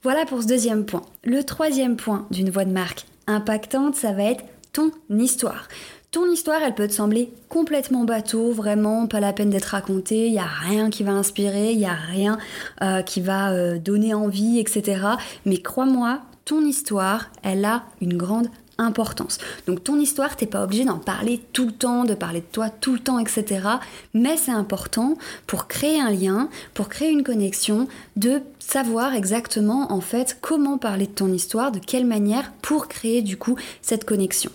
Voilà 0.03 0.27
pour 0.27 0.43
ce 0.43 0.49
deuxième 0.49 0.85
point. 0.85 1.03
Le 1.23 1.45
troisième 1.45 1.97
point 1.97 2.27
d'une 2.31 2.51
voix 2.51 2.65
de 2.65 2.73
marque 2.73 3.07
impactante, 3.27 3.95
ça 3.95 4.13
va 4.13 4.25
être 4.25 4.45
ton 4.75 4.91
histoire. 5.09 5.69
Ton 6.11 6.31
histoire, 6.31 6.63
elle 6.63 6.75
peut 6.75 6.87
te 6.87 6.93
sembler 6.93 7.33
complètement 7.49 8.05
bateau, 8.05 8.53
vraiment 8.53 9.07
pas 9.07 9.21
la 9.21 9.33
peine 9.33 9.51
d'être 9.51 9.65
racontée, 9.65 10.27
il 10.27 10.33
n'y 10.33 10.39
a 10.39 10.45
rien 10.45 10.91
qui 10.91 11.03
va 11.03 11.13
inspirer, 11.13 11.73
il 11.73 11.79
n'y 11.79 11.87
a 11.87 11.95
rien 11.95 12.39
euh, 12.83 13.03
qui 13.03 13.21
va 13.21 13.53
euh, 13.53 13.79
donner 13.79 14.15
envie, 14.15 14.61
etc. 14.61 15.07
Mais 15.45 15.59
crois-moi, 15.59 16.21
ton 16.45 16.65
histoire, 16.65 17.31
elle 17.43 17.65
a 17.65 17.85
une 18.01 18.17
grande 18.17 18.49
importance. 18.79 19.39
Donc 19.67 19.85
ton 19.85 19.99
histoire, 19.99 20.37
t'es 20.37 20.47
pas 20.47 20.65
obligé 20.65 20.85
d'en 20.85 20.99
parler 20.99 21.41
tout 21.53 21.67
le 21.67 21.73
temps, 21.73 22.05
de 22.05 22.15
parler 22.15 22.41
de 22.41 22.47
toi 22.51 22.71
tout 22.71 22.93
le 22.93 22.99
temps, 22.99 23.19
etc. 23.19 23.69
Mais 24.13 24.37
c'est 24.37 24.53
important 24.53 25.17
pour 25.47 25.67
créer 25.67 26.01
un 26.01 26.11
lien, 26.11 26.49
pour 26.75 26.89
créer 26.89 27.11
une 27.11 27.25
connexion, 27.25 27.89
de 28.17 28.41
savoir 28.59 29.15
exactement 29.15 29.93
en 29.93 30.01
fait 30.01 30.39
comment 30.41 30.79
parler 30.79 31.07
de 31.07 31.13
ton 31.13 31.33
histoire, 31.33 31.73
de 31.73 31.79
quelle 31.79 32.07
manière 32.07 32.53
pour 32.63 32.89
créer 32.89 33.23
du 33.23 33.37
coup 33.37 33.57
cette 33.83 34.05
connexion. 34.05 34.51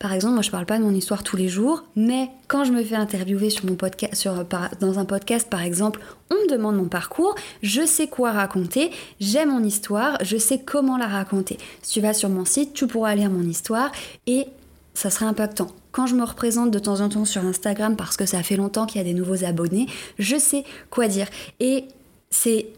Par 0.00 0.14
exemple, 0.14 0.32
moi 0.32 0.42
je 0.42 0.50
parle 0.50 0.64
pas 0.64 0.78
de 0.78 0.82
mon 0.82 0.94
histoire 0.94 1.22
tous 1.22 1.36
les 1.36 1.48
jours, 1.48 1.84
mais 1.94 2.30
quand 2.48 2.64
je 2.64 2.72
me 2.72 2.82
fais 2.82 2.96
interviewer 2.96 3.50
sur 3.50 3.66
mon 3.66 3.74
podcast, 3.74 4.14
sur, 4.14 4.46
dans 4.80 4.98
un 4.98 5.04
podcast 5.04 5.48
par 5.50 5.60
exemple, 5.60 6.00
on 6.30 6.36
me 6.36 6.50
demande 6.50 6.76
mon 6.76 6.88
parcours, 6.88 7.34
je 7.62 7.84
sais 7.84 8.08
quoi 8.08 8.32
raconter, 8.32 8.90
j'ai 9.20 9.44
mon 9.44 9.62
histoire, 9.62 10.16
je 10.22 10.38
sais 10.38 10.58
comment 10.58 10.96
la 10.96 11.06
raconter. 11.06 11.58
Si 11.82 11.92
tu 11.92 12.00
vas 12.00 12.14
sur 12.14 12.30
mon 12.30 12.46
site, 12.46 12.72
tu 12.72 12.86
pourras 12.86 13.14
lire 13.14 13.30
mon 13.30 13.42
histoire 13.42 13.92
et 14.26 14.46
ça 14.94 15.10
sera 15.10 15.26
impactant. 15.26 15.68
Quand 15.92 16.06
je 16.06 16.14
me 16.14 16.24
représente 16.24 16.70
de 16.70 16.78
temps 16.78 17.02
en 17.02 17.10
temps 17.10 17.26
sur 17.26 17.44
Instagram 17.44 17.94
parce 17.94 18.16
que 18.16 18.24
ça 18.24 18.42
fait 18.42 18.56
longtemps 18.56 18.86
qu'il 18.86 19.02
y 19.02 19.04
a 19.04 19.04
des 19.04 19.12
nouveaux 19.12 19.44
abonnés, 19.44 19.86
je 20.18 20.38
sais 20.38 20.64
quoi 20.88 21.08
dire. 21.08 21.26
Et 21.60 21.84
c'est 22.30 22.68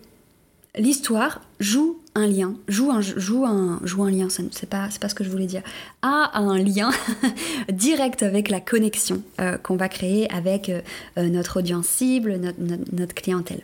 l'histoire 0.76 1.40
joue 1.62 2.00
un 2.14 2.26
lien, 2.26 2.54
joue 2.68 2.90
un, 2.90 3.00
joue 3.00 3.46
un, 3.46 3.80
joue 3.84 4.02
un 4.02 4.10
lien, 4.10 4.28
c'est 4.28 4.68
pas, 4.68 4.88
pas 5.00 5.08
ce 5.08 5.14
que 5.14 5.24
je 5.24 5.30
voulais 5.30 5.46
dire, 5.46 5.62
a 6.02 6.38
un 6.38 6.58
lien 6.58 6.90
direct 7.72 8.22
avec 8.22 8.50
la 8.50 8.60
connexion 8.60 9.22
euh, 9.40 9.56
qu'on 9.56 9.76
va 9.76 9.88
créer 9.88 10.30
avec 10.30 10.68
euh, 10.68 10.82
euh, 11.16 11.28
notre 11.28 11.60
audience 11.60 11.86
cible, 11.86 12.38
notre, 12.58 13.14
clientèle. 13.14 13.62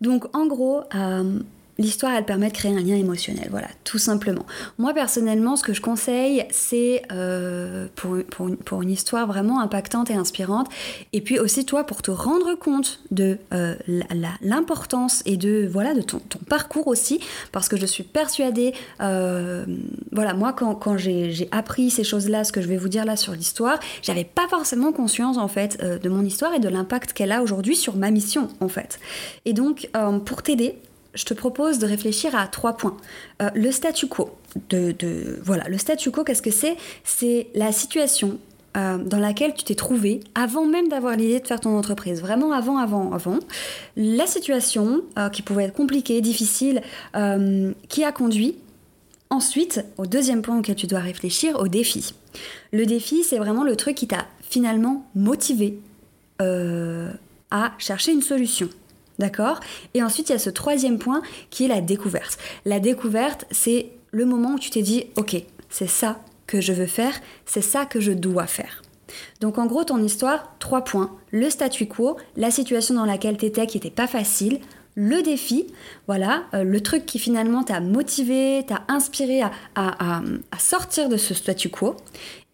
Donc 0.00 0.34
en 0.34 0.46
gros, 0.46 0.84
l'histoire, 1.80 2.12
elle 2.12 2.24
permet 2.24 2.48
de 2.48 2.52
créer 2.52 2.72
un 2.76 2.80
lien 2.80 2.94
émotionnel, 2.94 3.48
voilà, 3.50 3.68
tout 3.84 3.98
simplement. 3.98 4.44
Moi, 4.78 4.92
personnellement, 4.92 5.56
ce 5.56 5.62
que 5.62 5.72
je 5.72 5.80
conseille, 5.80 6.44
c'est 6.50 7.02
euh, 7.10 7.86
pour, 7.96 8.82
une, 8.82 8.90
histoire 8.90 9.26
vraiment 9.26 9.60
impactante 9.60 10.10
et 10.10 10.14
inspirante, 10.14 10.68
et 11.12 11.20
puis 11.20 11.38
aussi, 11.38 11.64
toi, 11.64 11.84
pour 11.84 12.02
te 12.02 12.10
rendre 12.10 12.54
compte 12.54 13.00
de 13.10 13.38
euh, 13.54 13.74
l'importance 14.42 15.22
et 15.26 15.36
de, 15.36 15.68
voilà, 15.70 15.94
de 15.94 16.02
ton, 16.02 16.20
parcours 16.48 16.86
aussi, 16.86 17.20
parce 17.52 17.68
que 17.68 17.76
je 17.76 17.86
suis 17.86 18.02
persuadée, 18.02 18.74
euh, 19.00 19.64
voilà, 20.12 20.34
moi, 20.34 20.52
quand, 20.52 20.74
quand 20.74 20.96
j'ai 20.96 21.48
appris 21.50 21.90
ces 21.90 22.04
choses-là, 22.04 22.44
ce 22.44 22.52
que 22.52 22.60
je 22.60 22.68
vais 22.68 22.76
vous 22.76 22.88
dire 22.88 23.04
là 23.04 23.16
sur 23.16 23.32
l'histoire, 23.32 23.78
j'avais 24.02 24.24
pas 24.24 24.48
forcément 24.48 24.92
conscience, 24.92 25.38
en 25.38 25.48
fait, 25.48 25.82
de 25.82 26.08
mon 26.08 26.24
histoire 26.24 26.54
et 26.54 26.60
de 26.60 26.68
l'impact 26.68 27.12
qu'elle 27.12 27.32
a 27.32 27.42
aujourd'hui 27.42 27.76
sur 27.76 27.96
ma 27.96 28.10
mission, 28.10 28.48
en 28.60 28.68
fait. 28.68 29.00
Et 29.44 29.52
donc, 29.52 29.88
pour 30.26 30.42
t'aider, 30.42 30.78
je 31.14 31.24
te 31.24 31.34
propose 31.34 31.78
de 31.78 31.86
réfléchir 31.86 32.34
à 32.34 32.46
trois 32.46 32.76
points. 32.76 32.96
Euh, 33.42 33.50
le 33.54 33.72
statu 33.72 34.06
quo. 34.06 34.30
De, 34.68 35.38
voilà, 35.42 35.68
le 35.68 35.78
statu 35.78 36.10
quo, 36.10 36.24
qu'est-ce 36.24 36.42
que 36.42 36.50
c'est? 36.50 36.76
C'est 37.04 37.48
la 37.54 37.72
situation 37.72 38.38
euh, 38.76 38.98
dans 38.98 39.18
laquelle 39.18 39.54
tu 39.54 39.64
t'es 39.64 39.74
trouvé 39.74 40.20
avant 40.34 40.66
même 40.66 40.88
d'avoir 40.88 41.16
l'idée 41.16 41.40
de 41.40 41.46
faire 41.46 41.60
ton 41.60 41.76
entreprise. 41.76 42.20
Vraiment 42.20 42.52
avant, 42.52 42.78
avant, 42.78 43.12
avant. 43.12 43.38
La 43.96 44.26
situation 44.26 45.02
euh, 45.18 45.28
qui 45.28 45.42
pouvait 45.42 45.64
être 45.64 45.74
compliquée, 45.74 46.20
difficile, 46.20 46.82
qui 47.88 48.04
a 48.04 48.12
conduit 48.12 48.56
ensuite 49.30 49.84
au 49.98 50.06
deuxième 50.06 50.42
point 50.42 50.58
auquel 50.58 50.74
tu 50.74 50.86
dois 50.86 51.00
réfléchir, 51.00 51.58
au 51.60 51.68
défi. 51.68 52.14
Le 52.72 52.86
défi, 52.86 53.22
c'est 53.24 53.38
vraiment 53.38 53.64
le 53.64 53.76
truc 53.76 53.96
qui 53.96 54.06
t'a 54.06 54.26
finalement 54.42 55.06
motivé 55.14 55.78
à 56.38 57.72
chercher 57.78 58.12
une 58.12 58.22
solution. 58.22 58.68
D'accord? 59.20 59.60
Et 59.92 60.02
ensuite, 60.02 60.30
il 60.30 60.32
y 60.32 60.34
a 60.34 60.38
ce 60.38 60.48
troisième 60.48 60.98
point 60.98 61.20
qui 61.50 61.66
est 61.66 61.68
la 61.68 61.82
découverte. 61.82 62.38
La 62.64 62.80
découverte, 62.80 63.44
c'est 63.50 63.90
le 64.12 64.24
moment 64.24 64.54
où 64.54 64.58
tu 64.58 64.70
t'es 64.70 64.80
dit, 64.80 65.04
ok, 65.16 65.36
c'est 65.68 65.86
ça 65.86 66.20
que 66.46 66.62
je 66.62 66.72
veux 66.72 66.86
faire, 66.86 67.12
c'est 67.44 67.60
ça 67.60 67.84
que 67.84 68.00
je 68.00 68.12
dois 68.12 68.46
faire. 68.46 68.82
Donc 69.40 69.58
en 69.58 69.66
gros, 69.66 69.84
ton 69.84 70.02
histoire, 70.02 70.54
trois 70.58 70.84
points. 70.84 71.10
Le 71.32 71.50
statu 71.50 71.86
quo, 71.86 72.16
la 72.36 72.50
situation 72.50 72.94
dans 72.94 73.04
laquelle 73.04 73.36
tu 73.36 73.44
étais 73.44 73.66
qui 73.66 73.76
n'était 73.76 73.90
pas 73.90 74.06
facile, 74.06 74.58
le 74.94 75.20
défi, 75.22 75.66
voilà, 76.06 76.44
euh, 76.54 76.64
le 76.64 76.80
truc 76.80 77.04
qui 77.04 77.18
finalement 77.18 77.62
t'a 77.62 77.80
motivé, 77.80 78.64
t'a 78.66 78.84
inspiré 78.88 79.42
à, 79.74 80.22
sortir 80.58 81.10
de 81.10 81.18
ce 81.18 81.34
statu 81.34 81.68
quo, 81.68 81.94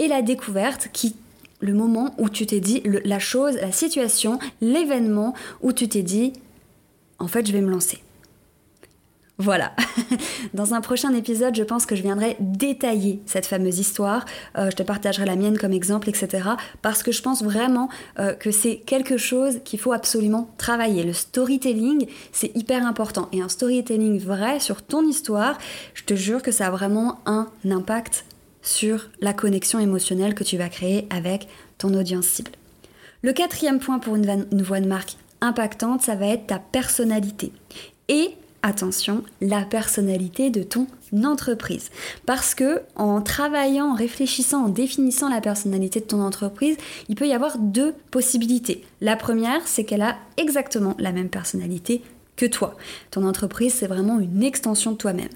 et 0.01 0.09
la 0.09 0.21
découverte 0.21 0.89
qui 0.93 1.15
le 1.61 1.73
moment 1.73 2.15
où 2.19 2.29
tu 2.29 2.45
t'es 2.45 2.61
dit 2.61 2.83
la 2.85 3.19
chose, 3.19 3.55
la 3.55 3.73
situation, 3.73 4.39
l'événement 4.61 5.33
où 5.63 5.73
tu 5.73 5.89
t'es 5.89 6.03
dit 6.03 6.33
en 7.19 7.29
fait, 7.29 7.47
je 7.47 7.53
vais 7.53 7.61
me 7.61 7.71
lancer. 7.71 8.03
Voilà. 9.39 9.75
Dans 10.55 10.73
un 10.73 10.81
prochain 10.81 11.13
épisode, 11.13 11.55
je 11.55 11.63
pense 11.63 11.85
que 11.85 11.95
je 11.95 12.01
viendrai 12.01 12.37
détailler 12.41 13.21
cette 13.27 13.45
fameuse 13.45 13.79
histoire. 13.79 14.25
Euh, 14.57 14.71
je 14.71 14.77
te 14.77 14.83
partagerai 14.83 15.27
la 15.27 15.37
mienne 15.37 15.59
comme 15.59 15.75
exemple, 15.75 16.09
etc. 16.09 16.49
Parce 16.81 17.03
que 17.03 17.13
je 17.13 17.21
pense 17.21 17.43
vraiment 17.43 17.91
euh, 18.19 18.33
que 18.33 18.51
c'est 18.51 18.77
quelque 18.77 19.19
chose 19.19 19.59
qu'il 19.65 19.79
faut 19.79 19.93
absolument 19.93 20.49
travailler. 20.57 21.05
Le 21.05 21.13
storytelling, 21.13 22.07
c'est 22.33 22.57
hyper 22.57 22.87
important. 22.87 23.29
Et 23.33 23.43
un 23.43 23.51
storytelling 23.51 24.19
vrai 24.19 24.59
sur 24.59 24.83
ton 24.83 25.07
histoire, 25.07 25.59
je 25.93 26.05
te 26.05 26.15
jure 26.15 26.41
que 26.41 26.51
ça 26.51 26.69
a 26.69 26.71
vraiment 26.71 27.21
un 27.27 27.49
impact 27.71 28.25
sur 28.63 29.11
la 29.21 29.35
connexion 29.35 29.79
émotionnelle 29.79 30.35
que 30.35 30.45
tu 30.45 30.57
vas 30.57 30.71
créer 30.71 31.07
avec 31.11 31.47
ton 31.77 31.93
audience 31.93 32.27
cible. 32.27 32.53
Le 33.21 33.35
quatrième 33.35 33.81
point 33.81 33.99
pour 33.99 34.17
une, 34.17 34.47
une 34.51 34.63
voix 34.63 34.81
de 34.81 34.89
marque 34.89 35.17
impactante, 35.41 36.03
ça 36.03 36.15
va 36.15 36.27
être 36.27 36.47
ta 36.47 36.59
personnalité. 36.59 37.53
Et 38.09 38.31
attention, 38.63 39.23
la 39.41 39.63
personnalité 39.63 40.51
de 40.51 40.63
ton 40.63 40.87
entreprise. 41.25 41.91
Parce 42.27 42.55
que 42.55 42.83
en 42.97 43.23
travaillant, 43.23 43.93
en 43.93 43.95
réfléchissant, 43.95 44.65
en 44.65 44.69
définissant 44.69 45.29
la 45.29 45.41
personnalité 45.41 46.01
de 46.01 46.07
ton 46.07 46.21
entreprise, 46.21 46.77
il 47.09 47.15
peut 47.15 47.29
y 47.29 47.33
avoir 47.33 47.59
deux 47.59 47.95
possibilités. 48.11 48.85
La 49.01 49.17
première, 49.17 49.67
c'est 49.67 49.85
qu'elle 49.85 50.03
a 50.03 50.17
exactement 50.37 50.95
la 50.99 51.13
même 51.13 51.29
personnalité 51.29 52.03
que 52.37 52.47
toi. 52.47 52.77
Ton 53.11 53.27
entreprise, 53.27 53.75
c'est 53.75 53.87
vraiment 53.87 54.21
une 54.21 54.43
extension 54.43 54.93
de 54.93 54.97
toi-même. 54.97 55.29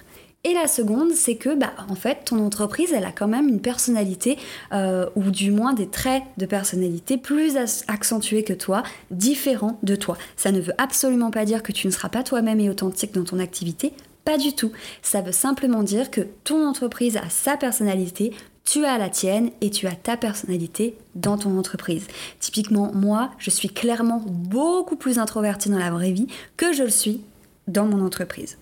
Et 0.43 0.55
la 0.55 0.69
seconde, 0.69 1.13
c'est 1.13 1.37
que, 1.37 1.55
bah, 1.55 1.73
en 1.91 1.95
fait, 1.95 2.25
ton 2.25 2.39
entreprise, 2.39 2.95
elle 2.95 3.05
a 3.05 3.13
quand 3.13 3.29
même 3.29 3.47
une 3.47 3.61
personnalité, 3.61 4.39
euh, 4.73 5.07
ou 5.15 5.31
du 5.31 5.51
moins 5.51 5.75
des 5.75 5.87
traits 5.87 6.23
de 6.39 6.47
personnalité 6.47 7.19
plus 7.19 7.59
accentués 7.89 8.43
que 8.43 8.55
toi, 8.55 8.83
différents 9.11 9.79
de 9.83 9.97
toi. 9.97 10.17
Ça 10.37 10.51
ne 10.51 10.61
veut 10.61 10.73
absolument 10.79 11.31
pas 11.31 11.45
dire 11.45 11.63
que 11.63 11.73
tu 11.73 11.87
ne 11.87 11.93
seras 11.93 12.09
pas 12.09 12.23
toi-même 12.23 12.59
et 12.59 12.71
authentique 12.71 13.13
dans 13.13 13.25
ton 13.25 13.39
activité, 13.39 13.93
pas 14.25 14.39
du 14.39 14.55
tout. 14.55 14.73
Ça 15.03 15.21
veut 15.21 15.33
simplement 15.33 15.83
dire 15.83 16.11
que 16.11 16.23
ton 16.45 16.67
entreprise 16.67 17.19
a 17.19 17.29
sa 17.29 17.59
personnalité, 17.59 18.33
tu 18.65 18.87
as 18.87 18.97
la 18.97 19.11
tienne 19.11 19.51
et 19.61 19.69
tu 19.69 19.87
as 19.87 19.95
ta 19.95 20.17
personnalité 20.17 20.97
dans 21.17 21.37
ton 21.37 21.59
entreprise. 21.59 22.07
Typiquement, 22.39 22.93
moi, 22.95 23.31
je 23.37 23.51
suis 23.51 23.69
clairement 23.69 24.23
beaucoup 24.27 24.97
plus 24.97 25.19
introvertie 25.19 25.69
dans 25.69 25.79
la 25.79 25.91
vraie 25.91 26.13
vie 26.13 26.29
que 26.57 26.73
je 26.73 26.85
le 26.85 26.91
suis 26.91 27.21
dans 27.69 27.85
mon 27.85 28.03
entreprise. 28.03 28.57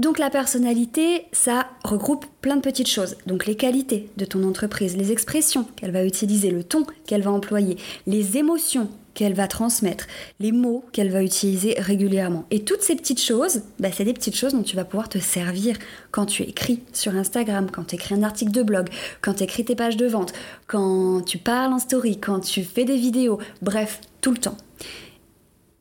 Donc 0.00 0.18
la 0.18 0.30
personnalité, 0.30 1.26
ça 1.30 1.66
regroupe 1.84 2.24
plein 2.40 2.56
de 2.56 2.62
petites 2.62 2.88
choses. 2.88 3.16
Donc 3.26 3.44
les 3.44 3.54
qualités 3.54 4.08
de 4.16 4.24
ton 4.24 4.42
entreprise, 4.44 4.96
les 4.96 5.12
expressions 5.12 5.66
qu'elle 5.76 5.90
va 5.90 6.06
utiliser, 6.06 6.50
le 6.50 6.64
ton 6.64 6.86
qu'elle 7.06 7.20
va 7.20 7.30
employer, 7.30 7.76
les 8.06 8.38
émotions 8.38 8.88
qu'elle 9.12 9.34
va 9.34 9.46
transmettre, 9.46 10.06
les 10.38 10.52
mots 10.52 10.86
qu'elle 10.92 11.10
va 11.10 11.22
utiliser 11.22 11.74
régulièrement. 11.76 12.46
Et 12.50 12.64
toutes 12.64 12.80
ces 12.80 12.96
petites 12.96 13.20
choses, 13.20 13.60
bah, 13.78 13.90
c'est 13.92 14.06
des 14.06 14.14
petites 14.14 14.36
choses 14.36 14.54
dont 14.54 14.62
tu 14.62 14.74
vas 14.74 14.86
pouvoir 14.86 15.10
te 15.10 15.18
servir 15.18 15.76
quand 16.12 16.24
tu 16.24 16.44
écris 16.44 16.80
sur 16.94 17.14
Instagram, 17.14 17.70
quand 17.70 17.88
tu 17.88 17.96
écris 17.96 18.14
un 18.14 18.22
article 18.22 18.52
de 18.52 18.62
blog, 18.62 18.88
quand 19.20 19.34
tu 19.34 19.42
écris 19.42 19.66
tes 19.66 19.74
pages 19.74 19.98
de 19.98 20.06
vente, 20.06 20.32
quand 20.66 21.20
tu 21.26 21.36
parles 21.36 21.74
en 21.74 21.78
story, 21.78 22.18
quand 22.18 22.40
tu 22.40 22.64
fais 22.64 22.86
des 22.86 22.96
vidéos, 22.96 23.38
bref, 23.60 24.00
tout 24.22 24.30
le 24.30 24.38
temps. 24.38 24.56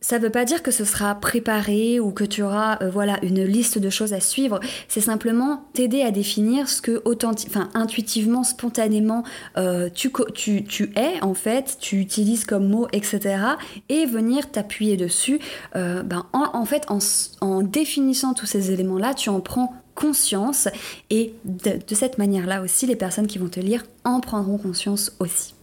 Ça 0.02 0.18
ne 0.18 0.24
veut 0.24 0.30
pas 0.30 0.46
dire 0.46 0.64
que 0.64 0.72
ce 0.72 0.86
sera 0.86 1.14
préparé 1.16 2.00
ou 2.00 2.12
que 2.12 2.24
tu 2.24 2.42
auras 2.42 2.82
euh, 2.82 2.90
voilà 2.90 3.20
une 3.22 3.44
liste 3.44 3.78
de 3.78 3.90
choses 3.90 4.14
à 4.14 4.22
suivre. 4.22 4.62
C'est 4.88 5.02
simplement 5.02 5.66
t'aider 5.74 6.04
à 6.04 6.12
définir 6.12 6.70
ce 6.70 6.82
que 6.82 7.02
enfin, 7.06 7.70
intuitivement, 7.74 8.44
spontanément 8.44 9.24
euh, 9.58 9.90
tu, 9.94 10.12
es 10.96 11.22
en 11.22 11.34
fait, 11.34 11.78
tu 11.82 12.00
utilises 12.00 12.46
comme 12.46 12.70
mot, 12.70 12.88
etc. 12.94 13.44
Et 13.90 14.06
venir 14.06 14.50
t'appuyer 14.50 14.96
dessus. 14.96 15.40
Euh, 15.76 16.02
ben, 16.02 16.26
en, 16.32 16.66
fait, 16.66 16.86
en 17.42 17.62
définissant 17.62 18.34
tous 18.34 18.46
ces 18.46 18.72
éléments-là, 18.72 19.14
tu 19.14 19.30
en 19.30 19.42
prends 19.42 19.74
conscience 19.96 20.70
et 21.10 21.34
de, 21.44 21.72
de 21.86 21.96
cette 21.96 22.18
manière-là 22.18 22.62
aussi, 22.62 22.86
les 22.86 22.96
personnes 22.96 23.28
qui 23.28 23.38
vont 23.38 23.50
te 23.50 23.60
lire 23.60 23.84
en 24.06 24.22
prendront 24.22 24.58
conscience 24.58 25.12
aussi. 25.20 25.56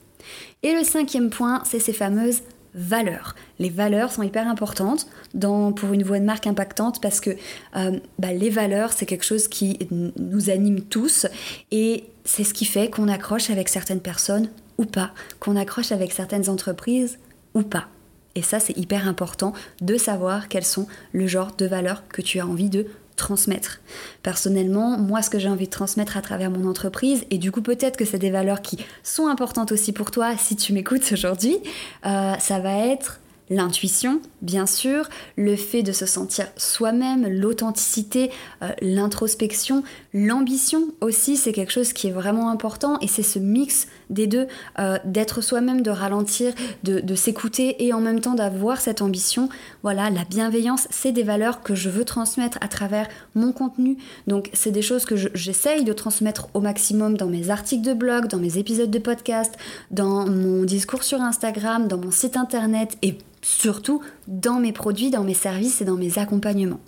Et 0.62 0.74
le 0.74 0.84
cinquième 0.84 1.30
point, 1.30 1.62
c'est 1.64 1.78
ces 1.78 1.92
fameuses 1.92 2.42
valeurs. 2.76 3.34
Les 3.58 3.70
valeurs 3.70 4.12
sont 4.12 4.22
hyper 4.22 4.46
importantes 4.46 5.08
dans, 5.34 5.72
pour 5.72 5.92
une 5.92 6.04
voix 6.04 6.20
de 6.20 6.24
marque 6.24 6.46
impactante 6.46 7.00
parce 7.00 7.20
que 7.20 7.30
euh, 7.76 7.98
bah, 8.18 8.32
les 8.32 8.50
valeurs, 8.50 8.92
c'est 8.92 9.06
quelque 9.06 9.24
chose 9.24 9.48
qui 9.48 9.78
nous 9.90 10.50
anime 10.50 10.82
tous 10.82 11.26
et 11.72 12.04
c'est 12.24 12.44
ce 12.44 12.54
qui 12.54 12.66
fait 12.66 12.90
qu'on 12.90 13.08
accroche 13.08 13.50
avec 13.50 13.68
certaines 13.68 14.00
personnes 14.00 14.50
ou 14.78 14.84
pas, 14.84 15.12
qu'on 15.40 15.56
accroche 15.56 15.90
avec 15.90 16.12
certaines 16.12 16.48
entreprises 16.48 17.18
ou 17.54 17.62
pas. 17.62 17.88
Et 18.34 18.42
ça, 18.42 18.60
c'est 18.60 18.76
hyper 18.76 19.08
important 19.08 19.54
de 19.80 19.96
savoir 19.96 20.48
quels 20.48 20.64
sont 20.64 20.86
le 21.12 21.26
genre 21.26 21.52
de 21.56 21.64
valeurs 21.64 22.06
que 22.08 22.20
tu 22.20 22.38
as 22.38 22.46
envie 22.46 22.68
de 22.68 22.86
transmettre. 23.16 23.80
Personnellement, 24.22 24.98
moi, 24.98 25.22
ce 25.22 25.30
que 25.30 25.38
j'ai 25.38 25.48
envie 25.48 25.66
de 25.66 25.70
transmettre 25.70 26.16
à 26.16 26.22
travers 26.22 26.50
mon 26.50 26.68
entreprise, 26.68 27.24
et 27.30 27.38
du 27.38 27.50
coup, 27.50 27.62
peut-être 27.62 27.96
que 27.96 28.04
c'est 28.04 28.18
des 28.18 28.30
valeurs 28.30 28.62
qui 28.62 28.78
sont 29.02 29.26
importantes 29.26 29.72
aussi 29.72 29.92
pour 29.92 30.10
toi 30.10 30.36
si 30.36 30.56
tu 30.56 30.72
m'écoutes 30.72 31.10
aujourd'hui, 31.12 31.58
euh, 32.04 32.34
ça 32.38 32.58
va 32.58 32.76
être 32.86 33.20
L'intuition, 33.48 34.20
bien 34.42 34.66
sûr, 34.66 35.08
le 35.36 35.54
fait 35.54 35.84
de 35.84 35.92
se 35.92 36.04
sentir 36.04 36.48
soi-même, 36.56 37.28
l'authenticité, 37.28 38.32
euh, 38.62 38.70
l'introspection, 38.82 39.84
l'ambition 40.12 40.82
aussi, 41.00 41.36
c'est 41.36 41.52
quelque 41.52 41.70
chose 41.70 41.92
qui 41.92 42.08
est 42.08 42.12
vraiment 42.12 42.50
important 42.50 42.98
et 43.00 43.06
c'est 43.06 43.22
ce 43.22 43.38
mix 43.38 43.86
des 44.10 44.26
deux, 44.26 44.48
euh, 44.80 44.98
d'être 45.04 45.42
soi-même, 45.42 45.82
de 45.82 45.90
ralentir, 45.90 46.54
de, 46.82 47.14
s'écouter 47.14 47.86
et 47.86 47.92
en 47.92 48.00
même 48.00 48.20
temps 48.20 48.34
d'avoir 48.34 48.80
cette 48.80 49.00
ambition. 49.00 49.48
Voilà, 49.84 50.10
la 50.10 50.24
bienveillance, 50.24 50.88
c'est 50.90 51.12
des 51.12 51.22
valeurs 51.22 51.62
que 51.62 51.76
je 51.76 51.88
veux 51.88 52.04
transmettre 52.04 52.58
à 52.60 52.68
travers 52.68 53.08
mon 53.36 53.52
contenu. 53.52 53.96
Donc 54.26 54.50
c'est 54.54 54.72
des 54.72 54.82
choses 54.82 55.04
que 55.04 55.14
j'essaye 55.34 55.84
de 55.84 55.92
transmettre 55.92 56.48
au 56.54 56.60
maximum 56.60 57.16
dans 57.16 57.28
mes 57.28 57.50
articles 57.50 57.86
de 57.86 57.94
blog, 57.94 58.26
dans 58.26 58.38
mes 58.38 58.58
épisodes 58.58 58.90
de 58.90 58.98
podcast, 58.98 59.54
dans 59.92 60.28
mon 60.28 60.64
discours 60.64 61.04
sur 61.04 61.20
Instagram, 61.20 61.86
dans 61.86 61.98
mon 61.98 62.10
site 62.10 62.36
internet 62.36 62.98
et 63.02 63.16
surtout 63.46 64.02
dans 64.26 64.58
mes 64.58 64.72
produits, 64.72 65.10
dans 65.10 65.22
mes 65.22 65.32
services 65.32 65.80
et 65.80 65.84
dans 65.84 65.94
mes 65.94 66.18
accompagnements. 66.18 66.80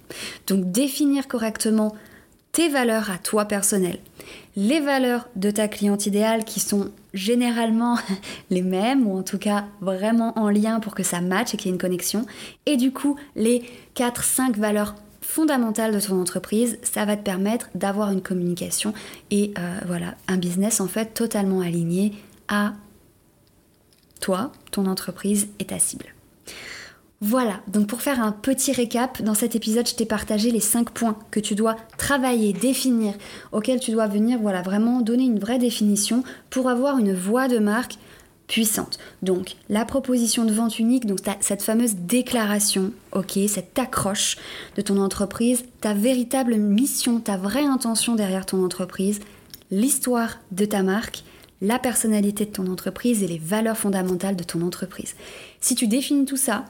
Donc 0.49 0.73
définir 0.73 1.29
correctement 1.29 1.95
tes 2.51 2.69
valeurs 2.69 3.13
à 3.13 3.19
toi 3.19 3.45
personnelles, 3.45 4.01
les 4.57 4.81
valeurs 4.81 5.29
de 5.37 5.53
ta 5.53 5.69
cliente 5.69 6.07
idéale 6.07 6.45
qui 6.45 6.59
sont 6.59 6.91
généralement 7.15 7.97
les 8.51 8.63
mêmes 8.63 9.07
ou 9.07 9.17
en 9.17 9.23
tout 9.23 9.39
cas 9.39 9.67
vraiment 9.81 10.37
en 10.37 10.51
lien 10.51 10.81
pour 10.81 10.97
que 10.97 11.05
ça 11.05 11.21
matche 11.21 11.55
et 11.55 11.57
qu'il 11.57 11.69
y 11.69 11.71
ait 11.71 11.75
une 11.75 11.81
connexion, 11.81 12.27
et 12.67 12.77
du 12.77 12.93
coup 12.93 13.17
les 13.37 13.63
4-5 13.95 14.57
valeurs 14.57 14.97
fondamentales 15.21 15.95
de 15.95 16.01
ton 16.01 16.21
entreprise, 16.21 16.81
ça 16.83 17.05
va 17.05 17.17
te 17.17 17.23
permettre 17.23 17.69
d'avoir 17.77 18.11
une 18.11 18.23
communication 18.23 18.95
et 19.31 19.53
euh, 19.59 19.79
voilà, 19.87 20.17
un 20.27 20.39
business 20.39 20.81
en 20.81 20.89
fait 20.89 21.15
totalement 21.15 21.61
aligné 21.61 22.15
à 22.49 22.73
toi, 24.21 24.51
ton 24.73 24.87
entreprise 24.87 25.49
et 25.61 25.67
ta 25.67 25.79
cible. 25.79 26.18
Voilà, 27.21 27.61
donc 27.67 27.89
pour 27.89 28.01
faire 28.01 28.23
un 28.23 28.31
petit 28.31 28.71
récap, 28.71 29.23
dans 29.23 29.35
cet 29.35 29.57
épisode, 29.57 29.89
je 29.89 29.97
t'ai 29.97 30.07
partagé 30.07 30.53
les 30.53 30.61
5 30.61 30.91
points 30.91 31.19
que 31.33 31.41
tu 31.41 31.57
dois 31.57 31.75
travailler, 31.97 32.53
définir, 32.53 33.15
auxquels 33.51 33.81
tu 33.81 33.91
dois 33.91 34.07
venir, 34.07 34.39
voilà, 34.39 34.63
vraiment 34.63 35.01
donner 35.01 35.25
une 35.25 35.41
vraie 35.41 35.59
définition 35.59 36.23
pour 36.49 36.69
avoir 36.69 36.99
une 36.99 37.13
voix 37.13 37.49
de 37.49 37.59
marque 37.59 37.97
puissante. 38.47 38.99
Donc, 39.23 39.57
la 39.69 39.85
proposition 39.85 40.45
de 40.45 40.53
vente 40.53 40.79
unique, 40.79 41.07
donc 41.07 41.19
cette 41.41 41.63
fameuse 41.63 41.97
déclaration, 41.97 42.93
ok, 43.13 43.37
cette 43.49 43.77
accroche 43.81 44.37
de 44.77 44.83
ton 44.83 44.99
entreprise, 45.03 45.65
ta 45.81 45.95
véritable 45.95 46.55
mission, 46.55 47.19
ta 47.19 47.37
vraie 47.37 47.67
intention 47.67 48.15
derrière 48.15 48.47
ton 48.47 48.65
entreprise, 48.65 49.19
l'histoire 49.73 50.39
de 50.53 50.65
ta 50.65 50.85
marque, 50.85 51.25
la 51.61 51.81
personnalité 51.81 52.47
de 52.47 52.53
ton 52.53 52.69
entreprise 52.69 53.25
et 53.25 53.27
les 53.27 53.39
valeurs 53.39 53.77
fondamentales 53.77 54.37
de 54.37 54.45
ton 54.45 54.63
entreprise. 54.63 55.17
Si 55.61 55.75
tu 55.75 55.89
définis 55.89 56.25
tout 56.25 56.37
ça, 56.37 56.65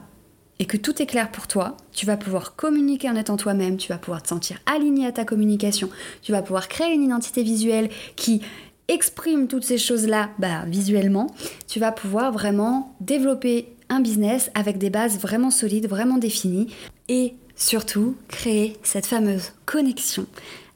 et 0.59 0.65
que 0.65 0.77
tout 0.77 1.01
est 1.01 1.05
clair 1.05 1.31
pour 1.31 1.47
toi, 1.47 1.77
tu 1.93 2.05
vas 2.05 2.17
pouvoir 2.17 2.55
communiquer 2.55 3.09
en 3.09 3.15
étant 3.15 3.37
toi-même, 3.37 3.77
tu 3.77 3.89
vas 3.89 3.97
pouvoir 3.97 4.21
te 4.21 4.27
sentir 4.27 4.59
aligné 4.65 5.07
à 5.07 5.11
ta 5.11 5.25
communication, 5.25 5.89
tu 6.21 6.31
vas 6.31 6.41
pouvoir 6.41 6.67
créer 6.67 6.93
une 6.93 7.03
identité 7.03 7.43
visuelle 7.43 7.89
qui 8.15 8.41
exprime 8.89 9.47
toutes 9.47 9.63
ces 9.63 9.77
choses-là 9.77 10.29
bah, 10.37 10.65
visuellement, 10.67 11.33
tu 11.67 11.79
vas 11.79 11.91
pouvoir 11.91 12.31
vraiment 12.31 12.95
développer 12.99 13.69
un 13.87 14.01
business 14.01 14.51
avec 14.53 14.77
des 14.77 14.89
bases 14.89 15.17
vraiment 15.17 15.51
solides, 15.51 15.87
vraiment 15.87 16.17
définies 16.17 16.67
et 17.07 17.33
surtout 17.55 18.15
créer 18.27 18.77
cette 18.83 19.05
fameuse 19.05 19.53
connexion 19.65 20.25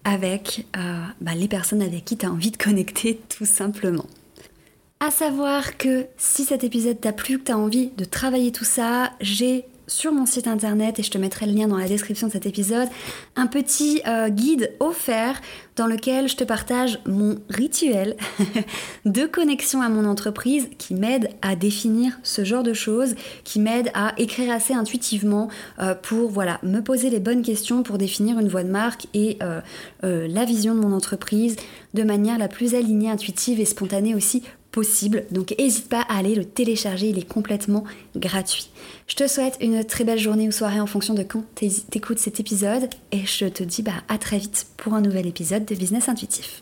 avec 0.04 0.66
euh, 0.78 1.04
bah, 1.22 1.34
les 1.36 1.48
personnes 1.48 1.82
avec 1.82 2.06
qui 2.06 2.18
tu 2.18 2.26
as 2.26 2.32
envie 2.32 2.52
de 2.52 2.58
connecter 2.58 3.20
tout 3.30 3.46
simplement. 3.46 4.06
À 5.00 5.12
savoir 5.12 5.78
que 5.78 6.06
si 6.18 6.46
cet 6.46 6.64
épisode 6.64 7.02
t'a 7.02 7.12
plu, 7.12 7.40
que 7.40 7.46
tu 7.46 7.52
as 7.52 7.58
envie 7.58 7.90
de 7.98 8.06
travailler 8.06 8.54
tout 8.54 8.64
ça, 8.64 9.12
j'ai 9.20 9.66
sur 9.88 10.12
mon 10.12 10.26
site 10.26 10.48
internet, 10.48 11.00
et 11.00 11.04
je 11.04 11.12
te 11.12 11.18
mettrai 11.18 11.46
le 11.46 11.54
lien 11.54 11.68
dans 11.68 11.78
la 11.78 11.88
description 11.88 12.28
de 12.28 12.32
cet 12.32 12.46
épisode, 12.46 12.88
un 13.36 13.48
petit 13.48 14.02
euh, 14.08 14.30
guide 14.30 14.72
offert 14.80 15.42
dans 15.76 15.88
lequel 15.88 16.28
je 16.28 16.36
te 16.36 16.44
partage 16.44 17.00
mon 17.06 17.38
rituel 17.50 18.16
de 19.06 19.26
connexion 19.26 19.82
à 19.82 19.90
mon 19.90 20.06
entreprise 20.06 20.70
qui 20.78 20.94
m'aide 20.94 21.30
à 21.42 21.56
définir 21.56 22.20
ce 22.24 22.44
genre 22.44 22.64
de 22.64 22.74
choses, 22.74 23.16
qui 23.44 23.60
m'aide 23.60 23.90
à 23.94 24.14
écrire 24.18 24.52
assez 24.52 24.74
intuitivement 24.74 25.50
euh, 25.80 25.96
pour 25.96 26.30
voilà, 26.30 26.60
me 26.64 26.82
poser 26.82 27.10
les 27.10 27.20
bonnes 27.20 27.42
questions 27.42 27.84
pour 27.84 27.98
définir 27.98 28.40
une 28.40 28.48
voie 28.48 28.64
de 28.64 28.72
marque 28.72 29.08
et 29.14 29.38
euh, 29.42 29.62
la 30.02 30.46
vision 30.46 30.76
de 30.76 30.80
mon 30.80 30.94
entreprise 30.94 31.56
de 31.94 32.04
manière 32.04 32.38
la 32.38 32.48
plus 32.48 32.76
alignée, 32.76 33.10
intuitive 33.10 33.60
et 33.60 33.66
spontanée 33.66 34.16
aussi 34.16 34.44
possible. 34.74 35.24
Donc 35.32 35.56
n'hésite 35.58 35.88
pas 35.88 36.02
à 36.02 36.18
aller 36.18 36.36
le 36.36 36.44
télécharger, 36.44 37.08
il 37.08 37.18
est 37.18 37.28
complètement 37.28 37.86
gratuit. 38.18 38.70
Je 39.08 39.16
te 39.16 39.28
souhaite 39.28 39.58
une 39.62 39.86
très 39.86 40.04
belle 40.04 40.20
journée 40.20 40.50
ou 40.50 40.52
soirée 40.52 40.82
en 40.82 40.88
fonction 40.88 41.14
de 41.14 41.24
quand 41.24 41.44
t'écoutes 41.56 42.20
cet 42.20 42.42
épisode 42.42 42.90
et 43.14 43.26
je 43.26 43.46
te 43.46 43.64
dis 43.64 43.84
bah, 43.84 44.04
à 44.10 44.18
très 44.18 44.40
vite 44.40 44.68
pour 44.76 44.96
un 44.96 45.02
nouvel 45.02 45.28
épisode 45.28 45.64
de 45.64 45.76
Business 45.76 46.10
Intuitif. 46.10 46.62